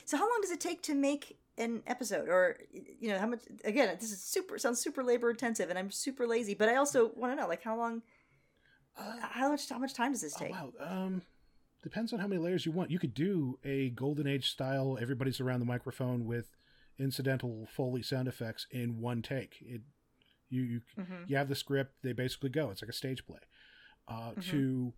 So, 0.04 0.16
how 0.16 0.24
long 0.28 0.38
does 0.40 0.50
it 0.50 0.60
take 0.60 0.82
to 0.84 0.94
make 0.94 1.38
an 1.58 1.82
episode, 1.86 2.28
or 2.28 2.58
you 2.72 3.08
know, 3.10 3.18
how 3.18 3.26
much? 3.26 3.40
Again, 3.64 3.96
this 4.00 4.10
is 4.10 4.22
super 4.22 4.58
sounds 4.58 4.80
super 4.80 5.04
labor 5.04 5.30
intensive, 5.30 5.68
and 5.70 5.78
I'm 5.78 5.90
super 5.90 6.26
lazy. 6.26 6.54
But 6.54 6.68
I 6.68 6.76
also 6.76 7.10
want 7.14 7.32
to 7.32 7.40
know, 7.40 7.48
like, 7.48 7.62
how 7.62 7.76
long? 7.76 8.02
Uh, 8.96 9.16
How 9.20 9.50
much? 9.50 9.68
How 9.68 9.78
much 9.78 9.94
time 9.94 10.12
does 10.12 10.22
this 10.22 10.34
oh, 10.36 10.40
take? 10.44 10.52
wow. 10.52 10.72
Um, 10.80 11.22
depends 11.82 12.12
on 12.12 12.18
how 12.18 12.26
many 12.26 12.40
layers 12.40 12.66
you 12.66 12.72
want. 12.72 12.90
You 12.90 12.98
could 12.98 13.14
do 13.14 13.58
a 13.64 13.90
golden 13.90 14.26
age 14.26 14.50
style. 14.50 14.98
Everybody's 15.00 15.40
around 15.40 15.60
the 15.60 15.66
microphone 15.66 16.24
with 16.26 16.56
incidental 16.98 17.66
foley 17.70 18.02
sound 18.02 18.28
effects 18.28 18.66
in 18.70 19.00
one 19.00 19.22
take. 19.22 19.56
It 19.60 19.82
you 20.50 20.62
you 20.62 20.80
hmm 20.96 21.02
you 21.26 21.36
have 21.36 21.48
the 21.48 21.54
script 21.54 21.92
they 22.02 22.12
basically 22.12 22.48
go 22.50 22.70
it's 22.70 22.80
like 22.82 22.88
a 22.88 22.92
stage 22.92 23.26
play 23.26 23.40
uh, 24.08 24.30
Mhm. 24.32 24.42
to 24.50 24.94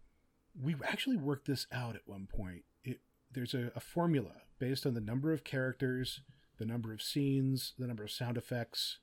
we 0.63 0.75
actually 0.85 1.17
worked 1.17 1.47
this 1.47 1.67
out 1.73 1.97
at 1.97 2.03
one 2.07 2.27
point 2.29 2.63
it, 2.85 3.01
there's 3.33 3.53
a, 3.55 3.73
a 3.75 3.81
formula 3.81 4.43
based 4.61 4.87
on 4.87 4.95
the 4.95 5.01
number 5.01 5.33
of 5.33 5.43
characters 5.43 6.21
the 6.59 6.65
number 6.67 6.93
of 6.93 7.03
scenes 7.03 7.75
the 7.79 7.87
number 7.89 8.05
of 8.05 8.11
sound 8.13 8.37
effects 8.37 8.99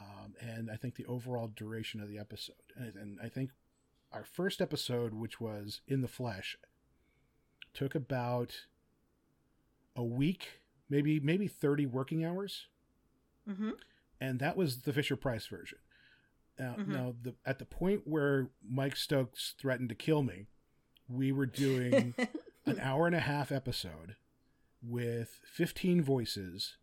um, 0.00 0.34
and 0.40 0.70
i 0.70 0.76
think 0.76 0.94
the 0.94 1.06
overall 1.06 1.48
duration 1.48 2.00
of 2.00 2.08
the 2.08 2.18
episode 2.18 2.54
and, 2.76 2.94
and 2.94 3.18
i 3.20 3.28
think 3.28 3.50
our 4.12 4.24
first 4.24 4.60
episode 4.60 5.12
which 5.12 5.40
was 5.40 5.80
in 5.88 6.02
the 6.02 6.08
flesh 6.08 6.56
took 7.72 7.96
about 7.96 8.66
a 9.96 10.04
week 10.04 10.60
maybe 10.94 11.18
maybe 11.20 11.48
30 11.48 11.86
working 11.86 12.24
hours 12.24 12.66
Mm-hmm. 13.48 13.70
and 14.20 14.38
that 14.40 14.56
was 14.56 14.82
the 14.82 14.92
Fisher 14.94 15.16
Price 15.16 15.46
version. 15.46 15.78
Now, 16.58 16.76
Mhm. 16.78 16.86
now 16.88 17.14
the, 17.20 17.34
at 17.44 17.58
the 17.58 17.66
point 17.66 18.02
where 18.06 18.48
Mike 18.66 18.96
Stokes 18.96 19.54
threatened 19.58 19.90
to 19.90 19.94
kill 19.94 20.22
me, 20.22 20.46
we 21.08 21.30
were 21.30 21.44
doing 21.44 22.14
an 22.64 22.80
hour 22.80 23.06
and 23.06 23.14
a 23.14 23.20
half 23.20 23.52
episode 23.52 24.16
with 24.82 25.40
15 25.44 26.00
voices 26.02 26.78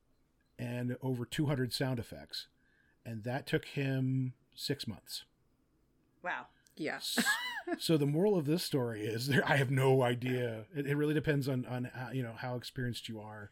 and 0.60 0.96
over 1.02 1.26
200 1.26 1.74
sound 1.74 1.98
effects, 1.98 2.48
and 3.04 3.24
that 3.24 3.48
took 3.48 3.66
him 3.66 4.34
six 4.54 4.88
months. 4.88 5.24
Wow. 6.24 6.46
Yeah. 6.76 6.98
S- 6.98 7.26
so 7.80 7.98
the 7.98 8.06
moral 8.06 8.38
of 8.38 8.46
this 8.46 8.64
story 8.64 9.02
is 9.06 9.28
there 9.28 9.44
i 9.50 9.56
have 9.56 9.72
no 9.72 10.02
idea 10.04 10.66
it, 10.76 10.86
it 10.88 10.96
really 10.96 11.14
depends 11.14 11.48
on 11.48 11.66
on 11.66 11.86
how, 11.94 12.10
you 12.12 12.22
know 12.24 12.34
how 12.38 12.56
experienced 12.56 13.08
you 13.08 13.20
are 13.20 13.52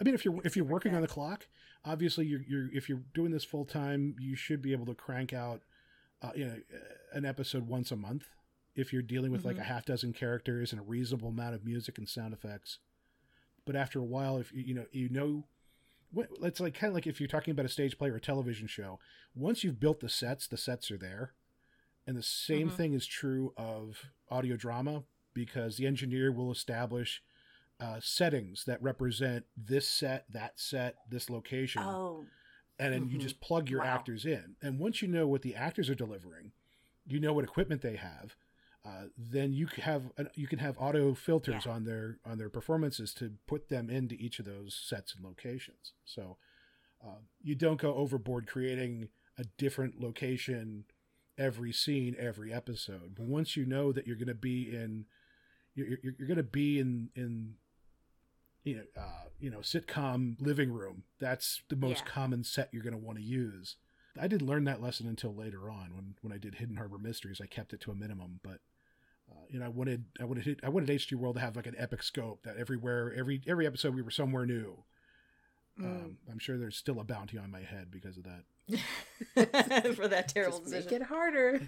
i 0.00 0.04
mean 0.04 0.14
if 0.14 0.24
you're 0.24 0.40
if 0.44 0.56
you're 0.56 0.64
working 0.64 0.94
on 0.94 1.02
the 1.02 1.08
clock 1.08 1.46
obviously 1.84 2.26
you're, 2.26 2.42
you're 2.48 2.68
if 2.72 2.88
you're 2.88 3.02
doing 3.14 3.30
this 3.30 3.44
full 3.44 3.64
time 3.64 4.14
you 4.18 4.34
should 4.36 4.60
be 4.62 4.72
able 4.72 4.86
to 4.86 4.94
crank 4.94 5.32
out 5.32 5.62
uh, 6.22 6.30
you 6.34 6.44
know 6.46 6.56
an 7.12 7.24
episode 7.24 7.68
once 7.68 7.90
a 7.92 7.96
month. 7.96 8.24
If 8.74 8.92
you're 8.92 9.02
dealing 9.02 9.30
with 9.32 9.44
like 9.44 9.56
Mhm. 9.56 9.60
a 9.60 9.64
half 9.64 9.84
dozen 9.86 10.12
characters 10.12 10.72
and 10.72 10.80
a 10.80 10.84
reasonable 10.84 11.28
amount 11.30 11.54
of 11.54 11.64
music 11.64 11.96
and 11.98 12.08
sound 12.08 12.32
effects. 12.32 12.78
But 13.64 13.74
after 13.76 13.98
a 14.00 14.04
while 14.04 14.38
if 14.38 14.52
you 14.52 14.62
you 14.62 14.74
know 14.74 14.86
you 14.92 15.08
know 15.08 15.46
it's 16.42 16.58
like 16.60 16.74
kind 16.74 16.88
of 16.90 16.94
like 16.94 17.06
if 17.06 17.20
you're 17.20 17.28
talking 17.28 17.52
about 17.52 17.66
a 17.66 17.68
stage 17.68 17.98
play 17.98 18.08
or 18.10 18.16
a 18.16 18.20
television 18.20 18.66
show. 18.66 18.98
Once 19.34 19.62
you've 19.62 19.78
built 19.80 20.00
the 20.00 20.08
sets 20.08 20.46
the 20.48 20.56
sets 20.56 20.90
are 20.90 20.98
there. 20.98 21.34
And 22.06 22.16
the 22.16 22.22
same 22.22 22.68
Mhm. 22.70 22.76
thing 22.76 22.92
is 22.94 23.06
true 23.06 23.52
of 23.56 24.06
audio 24.30 24.56
drama 24.56 25.04
because 25.34 25.76
the 25.76 25.86
engineer 25.86 26.32
will 26.32 26.50
establish 26.50 27.22
uh, 27.80 28.00
settings 28.00 28.64
that 28.64 28.82
represent 28.82 29.46
this 29.56 29.86
set, 29.88 30.24
that 30.32 30.58
set, 30.58 30.96
this 31.08 31.30
location, 31.30 31.82
Oh. 31.82 32.26
and 32.78 32.92
then 32.92 33.08
you 33.08 33.18
Mhm. 33.18 33.22
just 33.22 33.40
plug 33.40 33.70
your 33.70 33.80
Wow. 33.80 33.86
actors 33.86 34.24
in. 34.26 34.56
And 34.60 34.78
once 34.80 35.00
you 35.02 35.08
know 35.08 35.26
what 35.28 35.42
the 35.42 35.54
actors 35.54 35.88
are 35.88 35.94
delivering, 35.94 36.52
you 37.06 37.20
know 37.20 37.32
what 37.32 37.44
equipment 37.44 37.82
they 37.82 37.96
have. 37.96 38.36
Uh, 38.84 39.08
then 39.16 39.52
you 39.52 39.66
can 39.66 39.82
have 39.84 40.12
you 40.34 40.46
can 40.46 40.58
have 40.60 40.76
auto 40.78 41.12
filters 41.14 41.66
Yeah. 41.66 41.72
on 41.72 41.84
their 41.84 42.18
on 42.24 42.38
their 42.38 42.48
performances 42.48 43.12
to 43.14 43.36
put 43.46 43.68
them 43.68 43.90
into 43.90 44.14
each 44.14 44.38
of 44.38 44.44
those 44.46 44.74
sets 44.74 45.14
and 45.14 45.24
locations. 45.24 45.92
So 46.04 46.38
uh, 47.00 47.18
you 47.40 47.54
don't 47.54 47.80
go 47.80 47.94
overboard 47.94 48.46
creating 48.48 49.08
a 49.36 49.44
different 49.56 50.00
location 50.00 50.84
every 51.36 51.72
scene, 51.72 52.16
every 52.18 52.52
episode. 52.52 53.14
But 53.14 53.26
once 53.26 53.56
you 53.56 53.64
know 53.66 53.92
that 53.92 54.06
you're 54.06 54.16
going 54.16 54.26
to 54.26 54.34
be 54.34 54.74
in, 54.74 55.06
you're, 55.74 55.86
you're, 56.02 56.14
you're 56.18 56.26
going 56.26 56.36
to 56.38 56.42
be 56.42 56.80
in 56.80 57.10
in 57.14 57.56
you 58.68 58.76
know 58.76 58.82
uh, 58.96 59.28
you 59.40 59.50
know 59.50 59.58
sitcom 59.58 60.36
living 60.40 60.70
room. 60.72 61.04
That's 61.18 61.62
the 61.68 61.76
most 61.76 62.02
Yeah. 62.04 62.12
common 62.12 62.44
set 62.44 62.68
you're 62.72 62.82
going 62.82 62.98
to 62.98 63.04
want 63.04 63.18
to 63.18 63.24
use. 63.24 63.76
I 64.20 64.26
didn't 64.26 64.46
learn 64.48 64.64
that 64.64 64.82
lesson 64.82 65.06
until 65.06 65.34
later 65.34 65.70
on 65.70 65.94
when 65.94 66.14
when 66.22 66.32
I 66.32 66.38
did 66.38 66.56
Hidden 66.56 66.76
Harbor 66.76 66.98
Mysteries. 66.98 67.40
I 67.42 67.46
kept 67.46 67.72
it 67.72 67.80
to 67.82 67.90
a 67.90 67.94
minimum, 67.94 68.40
but. 68.42 68.60
Uh, 69.30 69.44
you 69.50 69.58
know, 69.58 69.66
I 69.66 69.68
wanted, 69.68 70.06
I 70.18 70.24
wanted, 70.24 70.58
I 70.64 70.70
wanted 70.70 70.88
HG 70.88 71.12
World 71.14 71.34
to 71.36 71.42
have 71.42 71.54
like 71.54 71.66
an 71.66 71.74
epic 71.76 72.02
scope 72.02 72.44
that 72.44 72.56
everywhere, 72.56 73.12
every 73.14 73.42
every 73.46 73.66
episode 73.66 73.94
we 73.94 74.00
were 74.00 74.10
somewhere 74.10 74.46
new. 74.46 74.84
Mm. 75.78 75.84
Um, 75.84 76.16
I'm 76.30 76.38
sure 76.38 76.56
there's 76.56 76.78
still 76.78 76.98
a 76.98 77.04
bounty 77.04 77.36
on 77.36 77.50
my 77.50 77.60
head 77.60 77.90
because 77.90 78.16
of 78.16 78.24
that. 78.24 78.44
For 79.96 80.08
that 80.08 80.28
terrible 80.28 80.60
Just 80.60 80.70
make 80.72 80.92
it 80.92 81.02
harder. 81.02 81.60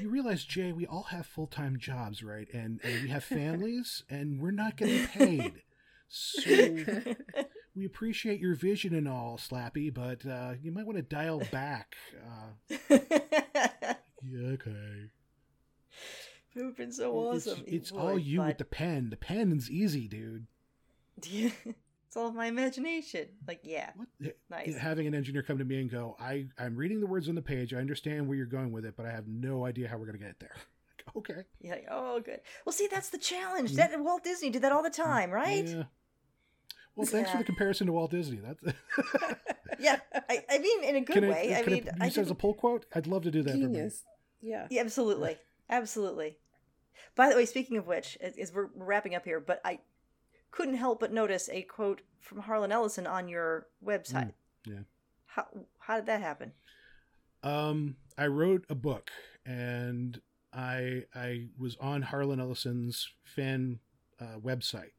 you 0.00 0.08
realize, 0.08 0.44
Jay, 0.44 0.72
we 0.72 0.86
all 0.86 1.04
have 1.10 1.26
full 1.26 1.46
time 1.46 1.78
jobs, 1.78 2.22
right? 2.22 2.48
And, 2.54 2.80
and 2.82 3.02
we 3.02 3.08
have 3.10 3.24
families, 3.42 4.02
and 4.08 4.40
we're 4.40 4.50
not 4.50 4.76
getting 4.76 5.06
paid. 5.08 5.62
So 6.08 6.40
we 7.76 7.84
appreciate 7.84 8.40
your 8.40 8.54
vision 8.54 8.94
and 8.94 9.06
all, 9.08 9.36
Slappy, 9.38 9.92
but 9.92 10.24
uh, 10.26 10.54
you 10.62 10.72
might 10.72 10.86
want 10.86 10.96
to 10.96 11.02
dial 11.02 11.42
back. 11.52 11.96
Uh, 12.16 12.74
yeah, 12.90 14.48
okay. 14.52 15.10
It 16.54 16.62
would 16.62 16.64
have 16.66 16.76
been 16.76 16.92
so 16.92 17.10
It's- 17.34 17.46
awesome. 17.46 17.64
It's, 17.66 17.90
Boy, 17.90 17.98
all 17.98 18.18
you 18.18 18.42
with 18.42 18.58
the 18.58 18.64
pen. 18.64 19.10
The 19.10 19.16
pen's 19.16 19.70
easy, 19.70 20.08
dude. 20.08 20.46
it's 21.22 22.16
all 22.16 22.32
my 22.32 22.46
imagination. 22.46 23.28
Like, 23.46 23.60
yeah, 23.62 23.90
What? 23.96 24.36
nice. 24.50 24.76
Having 24.76 25.08
an 25.08 25.14
engineer 25.14 25.42
come 25.42 25.58
to 25.58 25.64
me 25.64 25.80
and 25.80 25.90
go, 25.90 26.16
I, 26.18 26.46
I'm 26.58 26.74
reading 26.74 27.00
the 27.00 27.06
words 27.06 27.28
on 27.28 27.34
the 27.34 27.42
page. 27.42 27.74
I 27.74 27.78
understand 27.78 28.26
where 28.26 28.36
you're 28.36 28.46
going 28.46 28.72
with 28.72 28.84
it, 28.86 28.94
but 28.96 29.04
I 29.06 29.10
have 29.10 29.28
no 29.28 29.66
idea 29.66 29.88
how 29.88 29.98
we're 29.98 30.06
going 30.06 30.18
to 30.18 30.24
get 30.24 30.30
it 30.30 30.40
there. 30.40 30.56
Like, 31.06 31.16
okay. 31.16 31.42
You're 31.60 31.74
like, 31.76 31.86
oh, 31.90 32.20
good. 32.20 32.40
Well, 32.64 32.72
see, 32.72 32.88
that's 32.90 33.10
the 33.10 33.18
challenge. 33.18 33.72
Mm. 33.72 33.76
That 33.76 34.00
Walt 34.02 34.24
Disney 34.24 34.50
did 34.50 34.62
that 34.62 34.72
all 34.72 34.82
the 34.82 34.90
time, 34.90 35.30
right? 35.30 35.66
Yeah. 35.66 35.82
Well, 36.98 37.06
thanks 37.06 37.30
for 37.30 37.38
the 37.38 37.44
comparison 37.44 37.86
to 37.86 37.92
Walt 37.92 38.10
Disney. 38.10 38.40
That's 38.44 38.60
Yeah, 39.78 40.00
I, 40.28 40.44
I 40.50 40.58
mean, 40.58 40.82
in 40.82 40.96
a 40.96 41.00
good 41.00 41.14
can 41.14 41.24
I, 41.24 41.28
way. 41.28 41.54
I, 41.54 41.62
can 41.62 41.72
mean, 41.72 41.88
I 42.00 42.04
I 42.04 42.06
use 42.06 42.18
as 42.18 42.30
a 42.32 42.34
pull 42.34 42.54
quote? 42.54 42.86
I'd 42.92 43.06
love 43.06 43.22
to 43.22 43.30
do 43.30 43.42
that. 43.42 43.52
For 43.52 43.56
me. 43.56 43.62
Genius. 43.62 44.02
Yeah. 44.42 44.66
Yeah, 44.68 44.80
absolutely, 44.80 45.38
absolutely. 45.70 46.38
By 47.14 47.28
the 47.28 47.36
way, 47.36 47.46
speaking 47.46 47.76
of 47.76 47.86
which, 47.86 48.18
as, 48.20 48.36
as 48.36 48.52
we're 48.52 48.70
wrapping 48.74 49.14
up 49.14 49.24
here, 49.24 49.38
but 49.38 49.60
I 49.64 49.78
couldn't 50.50 50.74
help 50.74 50.98
but 50.98 51.12
notice 51.12 51.48
a 51.52 51.62
quote 51.62 52.02
from 52.18 52.40
Harlan 52.40 52.72
Ellison 52.72 53.06
on 53.06 53.28
your 53.28 53.68
website. 53.84 54.32
Mm, 54.66 54.66
yeah. 54.66 54.80
How 55.26 55.46
how 55.78 55.96
did 55.96 56.06
that 56.06 56.20
happen? 56.20 56.50
Um, 57.44 57.94
I 58.16 58.26
wrote 58.26 58.64
a 58.68 58.74
book, 58.74 59.12
and 59.46 60.20
I 60.52 61.04
I 61.14 61.46
was 61.56 61.76
on 61.80 62.02
Harlan 62.02 62.40
Ellison's 62.40 63.08
fan 63.22 63.78
uh, 64.20 64.40
website 64.42 64.90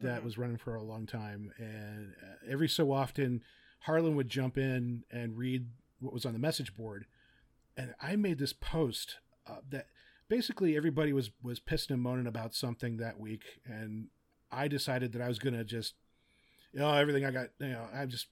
that 0.00 0.20
Mhm. 0.20 0.24
was 0.24 0.38
running 0.38 0.56
for 0.58 0.74
a 0.74 0.82
long 0.82 1.06
time, 1.06 1.52
and 1.58 2.14
uh, 2.22 2.36
every 2.46 2.68
so 2.68 2.92
often, 2.92 3.42
Harlan 3.80 4.16
would 4.16 4.28
jump 4.28 4.58
in 4.58 5.04
and 5.10 5.36
read 5.36 5.70
what 6.00 6.12
was 6.12 6.26
on 6.26 6.32
the 6.32 6.38
message 6.38 6.74
board, 6.74 7.06
and 7.76 7.94
I 8.00 8.16
made 8.16 8.38
this 8.38 8.52
post 8.52 9.18
uh, 9.46 9.60
that 9.70 9.88
basically 10.28 10.76
everybody 10.76 11.12
was 11.12 11.30
was 11.42 11.60
pissing 11.60 11.90
and 11.90 12.02
moaning 12.02 12.26
about 12.26 12.54
something 12.54 12.96
that 12.98 13.18
week, 13.20 13.60
and 13.64 14.08
I 14.50 14.68
decided 14.68 15.12
that 15.12 15.22
I 15.22 15.28
was 15.28 15.38
gonna 15.38 15.64
just, 15.64 15.94
you 16.72 16.80
know, 16.80 16.92
everything 16.92 17.24
I 17.24 17.30
got, 17.30 17.50
you 17.60 17.68
know, 17.68 17.88
I'm 17.92 18.08
just 18.10 18.26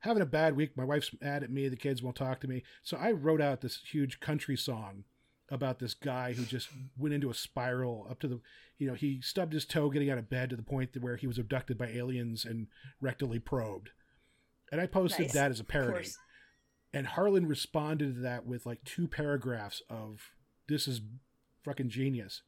having 0.00 0.22
a 0.22 0.26
bad 0.26 0.56
week. 0.56 0.76
My 0.76 0.84
wife's 0.84 1.10
mad 1.20 1.42
at 1.42 1.50
me. 1.50 1.68
The 1.68 1.76
kids 1.76 2.02
won't 2.02 2.16
talk 2.16 2.40
to 2.40 2.48
me. 2.48 2.62
So 2.82 2.96
I 2.96 3.12
wrote 3.12 3.40
out 3.40 3.60
this 3.60 3.76
huge 3.82 4.18
country 4.20 4.56
song 4.56 5.04
about 5.50 5.78
this 5.78 5.94
guy 5.94 6.32
who 6.32 6.44
just 6.44 6.68
went 6.98 7.14
into 7.14 7.30
a 7.30 7.34
spiral 7.34 8.06
up 8.10 8.18
to 8.20 8.28
the, 8.28 8.40
you 8.78 8.86
know, 8.88 8.94
he 8.94 9.20
stubbed 9.20 9.52
his 9.52 9.64
toe 9.64 9.88
getting 9.90 10.10
out 10.10 10.18
of 10.18 10.28
bed 10.28 10.50
to 10.50 10.56
the 10.56 10.62
point 10.62 10.92
that 10.92 11.02
where 11.02 11.16
he 11.16 11.26
was 11.26 11.38
abducted 11.38 11.78
by 11.78 11.86
aliens 11.88 12.44
and 12.44 12.66
rectally 13.02 13.42
probed. 13.42 13.90
And 14.72 14.80
I 14.80 14.86
posted 14.86 15.26
Nice. 15.26 15.34
that 15.34 15.50
as 15.52 15.60
a 15.60 15.64
parody. 15.64 16.08
And 16.92 17.06
Harlan 17.06 17.46
responded 17.46 18.14
to 18.16 18.20
that 18.22 18.46
with 18.46 18.66
like 18.66 18.82
two 18.84 19.06
paragraphs 19.06 19.82
of 19.88 20.30
this 20.68 20.88
is 20.88 21.00
fucking 21.64 21.90
genius. 21.90 22.42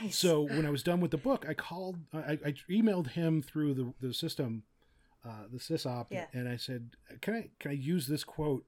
Nice. 0.00 0.16
So 0.16 0.42
when 0.42 0.64
I 0.64 0.70
was 0.70 0.82
done 0.82 1.00
with 1.00 1.10
the 1.10 1.18
book, 1.18 1.44
I 1.48 1.54
called, 1.54 1.98
I, 2.14 2.38
I 2.44 2.54
emailed 2.70 3.08
him 3.10 3.42
through 3.42 3.74
the, 3.74 3.92
the 4.00 4.14
system, 4.14 4.62
uh, 5.24 5.44
the 5.52 5.58
sysop, 5.58 6.06
Yeah. 6.10 6.26
and 6.32 6.48
I 6.48 6.56
said, 6.56 6.90
"Can 7.20 7.34
I 7.34 7.50
can 7.58 7.72
I 7.72 7.74
use 7.74 8.06
this 8.06 8.22
quote 8.24 8.64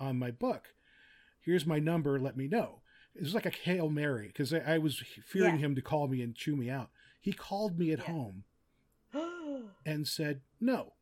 on 0.00 0.18
my 0.18 0.30
book? 0.30 0.68
Here's 1.42 1.66
my 1.66 1.78
number. 1.78 2.18
Let 2.18 2.36
me 2.36 2.48
know." 2.48 2.80
It 3.14 3.20
was 3.22 3.34
like 3.34 3.44
a 3.44 3.50
hail 3.50 3.90
mary 3.90 4.28
because 4.28 4.54
I, 4.54 4.58
I 4.60 4.78
was 4.78 5.02
fearing 5.26 5.56
Yeah. 5.56 5.66
him 5.66 5.74
to 5.74 5.82
call 5.82 6.08
me 6.08 6.22
and 6.22 6.34
chew 6.34 6.56
me 6.56 6.70
out. 6.70 6.88
He 7.20 7.32
called 7.34 7.78
me 7.78 7.92
at 7.92 7.98
Yeah. 7.98 8.04
home 8.06 8.44
and 9.84 10.06
said, 10.08 10.40
"No, 10.60 10.94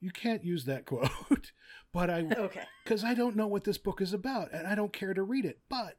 you 0.00 0.10
can't 0.10 0.44
use 0.44 0.64
that 0.64 0.84
quote." 0.86 1.52
but 1.92 2.10
I 2.10 2.22
okay. 2.22 2.64
because 2.84 3.04
I 3.04 3.14
don't 3.14 3.36
know 3.36 3.46
what 3.46 3.64
this 3.64 3.78
book 3.78 4.00
is 4.00 4.12
about 4.12 4.52
and 4.52 4.66
I 4.66 4.74
don't 4.74 4.92
care 4.92 5.14
to 5.14 5.22
read 5.22 5.44
it. 5.44 5.60
But 5.68 5.98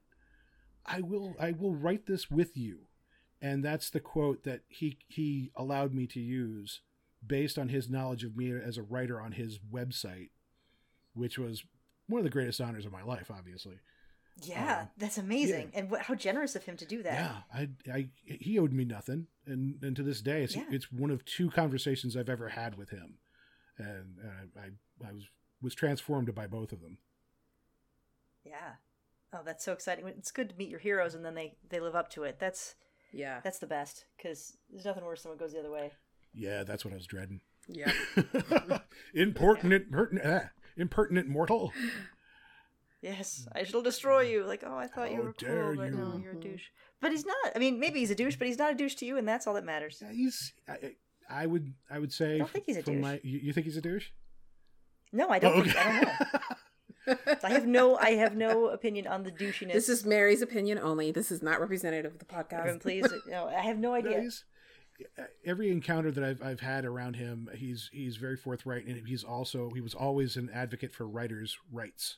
I 0.85 1.01
will 1.01 1.35
I 1.39 1.51
will 1.51 1.75
write 1.75 2.05
this 2.07 2.29
with 2.29 2.57
you. 2.57 2.87
And 3.41 3.63
that's 3.63 3.89
the 3.89 3.99
quote 3.99 4.43
that 4.43 4.61
he 4.67 4.97
he 5.07 5.51
allowed 5.55 5.93
me 5.93 6.07
to 6.07 6.19
use 6.19 6.81
based 7.25 7.57
on 7.57 7.69
his 7.69 7.89
knowledge 7.89 8.23
of 8.23 8.35
me 8.35 8.51
as 8.51 8.77
a 8.77 8.83
writer 8.83 9.21
on 9.21 9.31
his 9.33 9.59
website, 9.59 10.29
which 11.13 11.37
was 11.37 11.63
one 12.07 12.19
of 12.19 12.23
the 12.23 12.29
greatest 12.29 12.59
honors 12.61 12.85
of 12.85 12.91
my 12.91 13.03
life, 13.03 13.29
obviously. 13.31 13.79
Yeah, 14.43 14.81
Um, 14.81 14.87
that's 14.97 15.17
amazing, 15.17 15.71
and 15.73 15.89
wh- 15.89 15.99
how 15.99 16.13
generous 16.13 16.55
of 16.55 16.63
him 16.63 16.77
to 16.77 16.85
do 16.85 17.01
that. 17.03 17.13
Yeah, 17.13 17.37
I, 17.51 17.69
I 17.91 18.09
he 18.23 18.59
owed 18.59 18.71
me 18.71 18.85
nothing, 18.85 19.25
and 19.47 19.81
and 19.83 19.95
to 19.95 20.03
this 20.03 20.21
day, 20.21 20.43
it's 20.43 20.55
Yeah. 20.55 20.65
it's 20.69 20.91
one 20.91 21.09
of 21.09 21.25
two 21.25 21.49
conversations 21.49 22.15
I've 22.15 22.29
ever 22.29 22.49
had 22.49 22.77
with 22.77 22.91
him, 22.91 23.17
and, 23.79 24.17
and 24.21 24.51
I, 24.55 24.59
I 24.61 25.09
I 25.09 25.11
was 25.11 25.23
was 25.61 25.73
transformed 25.73 26.33
by 26.35 26.45
both 26.45 26.71
of 26.71 26.81
them. 26.81 26.99
Yeah. 28.45 28.73
Oh, 29.33 29.41
that's 29.43 29.65
so 29.65 29.73
exciting! 29.73 30.07
It's 30.07 30.31
good 30.31 30.49
to 30.49 30.55
meet 30.55 30.69
your 30.69 30.79
heroes, 30.79 31.15
and 31.15 31.25
then 31.25 31.33
they 31.33 31.55
they 31.69 31.79
live 31.79 31.95
up 31.95 32.09
to 32.11 32.23
it. 32.23 32.37
That's 32.39 32.75
Yeah. 33.11 33.39
that's 33.43 33.57
the 33.57 33.65
best 33.67 34.05
because 34.17 34.55
there's 34.69 34.85
nothing 34.85 35.03
worse 35.03 35.23
than 35.23 35.31
what 35.31 35.39
goes 35.39 35.53
the 35.53 35.59
other 35.59 35.71
way. 35.71 35.93
Yeah, 36.33 36.63
that's 36.63 36.85
what 36.85 36.93
I 36.93 36.97
was 36.97 37.07
dreading. 37.07 37.41
Yeah. 37.67 37.91
impertinent, 39.13 39.91
pertinent, 39.91 40.25
ah, 40.25 40.49
impertinent 40.77 41.27
mortal. 41.27 41.71
Yes, 43.01 43.47
I 43.53 43.63
shall 43.63 43.81
destroy 43.81 44.21
you. 44.21 44.43
Like, 44.43 44.63
oh, 44.65 44.75
I 44.77 44.87
thought 44.87 45.11
you 45.11 45.21
were 45.21 45.33
dare 45.37 45.73
cool, 45.73 45.75
but 45.75 45.93
no, 45.93 46.15
you. 46.17 46.23
you're 46.23 46.31
a 46.33 46.35
douche. 46.39 46.65
But 46.99 47.11
he's 47.11 47.25
not. 47.25 47.35
I 47.55 47.59
mean, 47.59 47.79
maybe 47.79 47.99
he's 47.99 48.09
a 48.09 48.15
douche, 48.15 48.35
but 48.37 48.47
he's 48.47 48.57
not 48.57 48.71
a 48.71 48.75
douche 48.75 48.95
to 48.95 49.05
you, 49.05 49.17
and 49.17 49.27
that's 49.27 49.45
all 49.45 49.53
that 49.53 49.63
matters. 49.65 49.99
Yeah, 50.01 50.11
he's. 50.11 50.51
I, 50.67 50.93
I 51.29 51.45
would. 51.45 51.73
I 51.91 51.99
would 51.99 52.11
say. 52.11 52.35
I 52.35 52.37
don't 52.39 52.49
think 52.49 52.65
he's 52.65 52.77
a 52.77 52.81
douche. 52.81 52.99
My, 53.01 53.19
you, 53.23 53.39
you 53.39 53.53
think 53.53 53.65
he's 53.65 53.77
a 53.77 53.81
douche? 53.81 54.07
No, 55.13 55.29
I 55.29 55.37
don't. 55.39 55.59
Oh, 55.59 55.63
think, 55.63 55.77
I 55.77 56.01
don't 56.01 56.03
know. 57.07 57.37
I 57.43 57.49
have 57.51 57.67
no. 57.67 57.97
I 57.97 58.09
have 58.15 58.35
no 58.35 58.67
opinion 58.69 59.05
on 59.07 59.23
the 59.23 59.31
douchiness. 59.31 59.73
This 59.73 59.89
is 59.89 60.03
Mary's 60.05 60.41
opinion 60.41 60.79
only. 60.79 61.11
This 61.11 61.31
is 61.31 61.43
not 61.43 61.61
representative 61.61 62.13
of 62.13 62.19
the 62.19 62.25
podcast. 62.25 62.59
Everyone, 62.59 62.79
please. 62.79 63.05
No, 63.27 63.47
I 63.47 63.61
have 63.61 63.77
no 63.77 63.89
No, 63.91 63.95
idea. 63.95 64.21
he's- 64.21 64.43
every 65.45 65.69
encounter 65.69 66.11
that 66.11 66.23
I've 66.23 66.41
I've 66.41 66.59
had 66.61 66.85
around 66.85 67.15
him, 67.15 67.49
he's 67.55 67.89
he's 67.93 68.17
very 68.17 68.37
forthright, 68.37 68.85
and 68.85 69.07
he's 69.07 69.23
also 69.23 69.69
he 69.71 69.81
was 69.81 69.93
always 69.93 70.35
an 70.37 70.49
advocate 70.53 70.93
for 70.93 71.07
writers' 71.07 71.57
rights. 71.71 72.17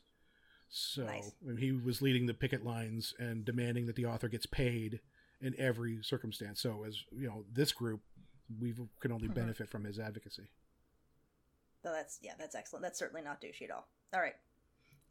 So 0.69 1.03
Nice. 1.05 1.31
when 1.41 1.57
he 1.57 1.71
was 1.71 2.01
leading 2.01 2.25
the 2.27 2.33
picket 2.33 2.63
lines 2.63 3.13
and 3.17 3.43
demanding 3.43 3.87
that 3.87 3.95
the 3.95 4.05
author 4.05 4.27
gets 4.27 4.45
paid 4.45 4.99
in 5.41 5.55
every 5.57 5.99
circumstance. 6.03 6.61
So 6.61 6.83
as 6.85 7.03
you 7.11 7.27
know, 7.27 7.43
this 7.51 7.71
group 7.71 8.01
we 8.59 8.73
can 8.99 9.11
only 9.11 9.27
Mhm. 9.27 9.33
benefit 9.35 9.69
from 9.69 9.83
his 9.83 9.99
advocacy. 9.99 10.49
That's 11.83 12.19
yeah, 12.21 12.33
that's 12.37 12.55
excellent. 12.55 12.83
That's 12.83 12.99
certainly 12.99 13.21
not 13.23 13.41
douchey 13.41 13.63
at 13.63 13.71
all. 13.71 13.87
All 14.13 14.19
right, 14.19 14.35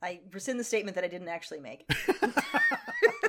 I 0.02 0.20
rescind 0.32 0.60
the 0.60 0.64
statement 0.64 0.94
that 0.96 1.04
I 1.04 1.08
didn't 1.08 1.28
actually 1.28 1.60
make. 1.60 1.88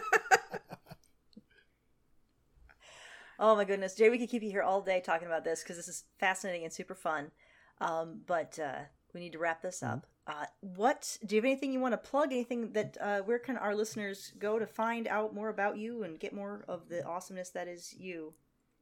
Oh 3.39 3.55
my 3.55 3.63
goodness, 3.63 3.95
Jay, 3.95 4.09
we 4.09 4.17
could 4.17 4.29
keep 4.29 4.43
you 4.43 4.51
here 4.51 4.61
all 4.63 4.81
day 4.81 5.01
talking 5.03 5.27
about 5.27 5.43
this 5.45 5.63
because 5.63 5.77
this 5.77 5.87
is 5.87 6.03
fascinating 6.19 6.63
and 6.65 6.73
super 6.73 6.95
fun. 6.95 7.31
Um, 7.79 8.21
but 8.27 8.59
uh, 8.59 8.79
we 9.13 9.21
need 9.21 9.31
to 9.31 9.39
wrap 9.39 9.61
this 9.61 9.81
up. 9.81 10.05
Uh, 10.27 10.45
what 10.59 11.17
do 11.25 11.35
you 11.35 11.41
have 11.41 11.45
anything 11.45 11.71
you 11.71 11.79
want 11.79 11.93
to 11.93 11.97
plug? 11.97 12.31
Anything 12.33 12.73
that 12.73 12.97
uh, 12.99 13.21
where 13.21 13.39
can 13.39 13.57
our 13.57 13.73
listeners 13.73 14.33
go 14.37 14.59
to 14.59 14.67
find 14.67 15.07
out 15.07 15.33
more 15.33 15.49
about 15.49 15.77
you 15.77 16.03
and 16.03 16.19
get 16.19 16.33
more 16.33 16.65
of 16.67 16.89
the 16.89 17.05
awesomeness 17.05 17.49
that 17.51 17.67
is 17.67 17.95
you 17.97 18.33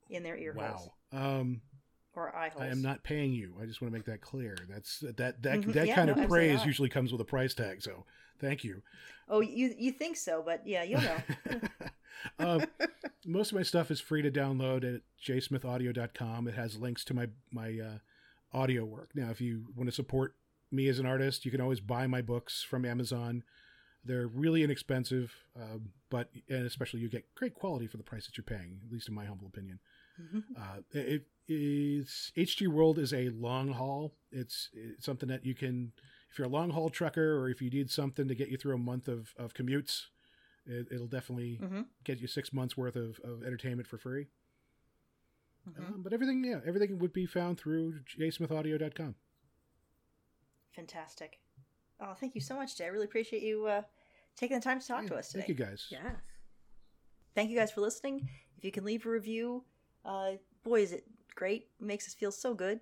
in 0.10 0.24
their 0.24 0.36
ear 0.38 0.54
holes 0.54 0.90
wow. 1.14 1.40
Um, 1.40 1.62
or 2.16 2.36
eye 2.36 2.50
holes? 2.50 2.64
I 2.64 2.68
am 2.72 2.82
not 2.82 3.04
paying 3.04 3.34
you. 3.34 3.54
I 3.62 3.66
just 3.66 3.82
want 3.82 3.94
to 3.94 3.98
make 3.98 4.06
that 4.08 4.22
clear. 4.22 4.56
That's 4.70 5.00
that 5.02 5.18
that 5.44 5.62
Mhm. 5.62 5.74
that 5.74 5.88
Yeah, 5.88 5.96
kind 5.96 6.10
no, 6.10 6.24
of 6.24 6.30
praise 6.30 6.66
usually 6.66 6.90
comes 6.90 7.12
with 7.12 7.22
a 7.22 7.26
price 7.26 7.54
tag. 7.54 7.82
So 7.82 8.06
thank 8.40 8.64
you. 8.64 8.82
Oh, 9.30 9.42
you 9.42 9.74
you 9.78 9.92
think 9.92 10.18
so, 10.18 10.42
but 10.46 10.66
yeah, 10.66 10.84
you'll 10.84 11.02
know. 11.02 11.24
um, 12.40 12.66
most 13.26 13.52
of 13.52 13.58
my 13.58 13.64
stuff 13.64 13.92
is 13.92 14.00
free 14.00 14.22
to 14.22 14.32
download 14.32 14.84
at 14.84 15.02
jsmithaudio.com. 15.24 16.48
It 16.48 16.56
has 16.56 16.78
links 16.78 17.04
to 17.06 17.14
my 17.14 17.28
my 17.52 17.80
uh, 17.80 17.98
audio 18.58 18.86
work. 18.86 19.12
Now, 19.16 19.30
if 19.30 19.42
you 19.42 19.66
want 19.76 19.90
to 19.90 19.96
support 19.96 20.36
me 20.72 20.88
as 20.88 21.00
an 21.00 21.06
artist, 21.06 21.46
you 21.46 21.52
can 21.52 21.62
always 21.62 21.80
buy 21.80 22.08
my 22.08 22.22
books 22.22 22.64
from 22.64 22.86
Amazon. 22.86 23.44
They're 24.04 24.28
really 24.28 24.64
inexpensive, 24.64 25.34
um, 25.56 25.90
but 26.10 26.30
and 26.50 26.66
especially 26.66 27.02
you 27.02 27.10
get 27.10 27.34
great 27.36 27.54
quality 27.54 27.88
for 27.88 27.98
the 27.98 28.04
price 28.04 28.26
that 28.26 28.38
you're 28.38 28.44
paying. 28.44 28.80
At 28.86 28.92
least 28.92 29.10
in 29.10 29.16
my 29.16 29.26
humble 29.26 29.48
opinion. 29.48 29.80
Mhm. 30.22 30.44
Uh, 30.58 30.82
it, 30.94 31.26
it's 31.48 32.32
HG 32.36 32.68
World 32.68 33.00
is 33.00 33.14
a 33.14 33.30
long 33.30 33.70
haul. 33.70 34.14
It's, 34.32 34.70
it's 34.74 35.06
something 35.06 35.30
that 35.30 35.46
you 35.46 35.54
can, 35.56 35.92
if 36.32 36.38
you're 36.38 36.48
a 36.48 36.52
long 36.52 36.72
haul 36.72 36.90
trucker 36.90 37.38
or 37.38 37.50
if 37.50 37.62
you 37.62 37.70
need 37.70 37.90
something 37.90 38.28
to 38.28 38.36
get 38.36 38.50
you 38.50 38.58
through 38.58 38.76
a 38.76 38.80
month 38.80 39.08
of, 39.08 39.34
of 39.38 39.54
commutes, 39.54 40.06
it, 40.68 40.88
it'll 40.92 41.08
definitely 41.08 41.58
Mhm. 41.62 41.86
get 42.04 42.20
you 42.20 42.28
six 42.28 42.52
months 42.54 42.76
worth 42.78 42.96
of, 42.96 43.20
of 43.24 43.44
entertainment 43.44 43.88
for 43.88 43.98
free. 43.98 44.28
Mhm. 45.70 45.80
Um, 45.96 46.04
but 46.04 46.14
everything, 46.14 46.44
yeah, 46.44 46.62
everything 46.66 47.00
would 47.00 47.14
be 47.14 47.26
found 47.26 47.58
through 47.60 48.00
jsmithaudio.com. 48.18 49.16
Fantastic. 50.76 51.40
Oh, 52.00 52.14
thank 52.14 52.36
you 52.36 52.42
so 52.42 52.56
much, 52.56 52.76
Jay. 52.78 52.86
I 52.86 52.90
really 52.90 53.06
appreciate 53.06 53.42
you 53.42 53.66
uh, 53.66 53.82
taking 54.36 54.58
the 54.58 54.64
time 54.64 54.80
to 54.80 54.88
talk 54.88 55.06
to 55.08 55.16
us 55.16 55.30
today. 55.30 55.42
Thank 55.46 55.50
you 55.60 55.66
guys. 55.66 55.88
Yes. 55.90 56.16
Thank 57.34 57.50
you 57.50 57.58
guys 57.58 57.72
for 57.72 57.82
listening. 57.82 58.30
If 58.58 58.64
you 58.64 58.72
can 58.72 58.84
leave 58.84 59.06
a 59.06 59.10
review, 59.10 59.64
uh, 60.06 60.34
boy, 60.64 60.82
is 60.82 60.92
it 60.92 61.06
great. 61.36 61.70
It 61.80 61.86
makes 61.86 62.08
us 62.08 62.14
feel 62.14 62.32
so 62.32 62.54
good. 62.54 62.80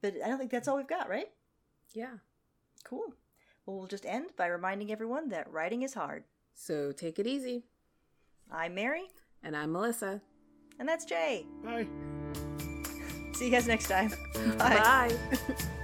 But 0.00 0.14
I 0.24 0.28
don't 0.28 0.38
think 0.38 0.50
that's 0.50 0.68
all 0.68 0.76
we've 0.76 0.86
got, 0.88 1.08
right? 1.08 1.28
Yeah. 1.94 2.18
Cool. 2.84 3.14
Well, 3.64 3.78
we'll 3.78 3.86
just 3.86 4.04
end 4.06 4.30
by 4.36 4.46
reminding 4.46 4.90
everyone 4.90 5.28
that 5.28 5.50
writing 5.50 5.82
is 5.82 5.94
hard. 5.94 6.24
So 6.54 6.92
take 6.92 7.18
it 7.18 7.26
easy. 7.26 7.64
I'm 8.50 8.74
Mary, 8.74 9.04
And 9.42 9.56
I'm 9.56 9.72
Melissa. 9.72 10.20
and 10.78 10.88
that's 10.88 11.04
Jay. 11.04 11.46
Bye. 11.64 11.86
See 13.34 13.46
you 13.46 13.50
guys 13.50 13.66
next 13.66 13.88
time. 13.88 14.10
Bye. 14.58 14.78
Bye. 15.08 15.16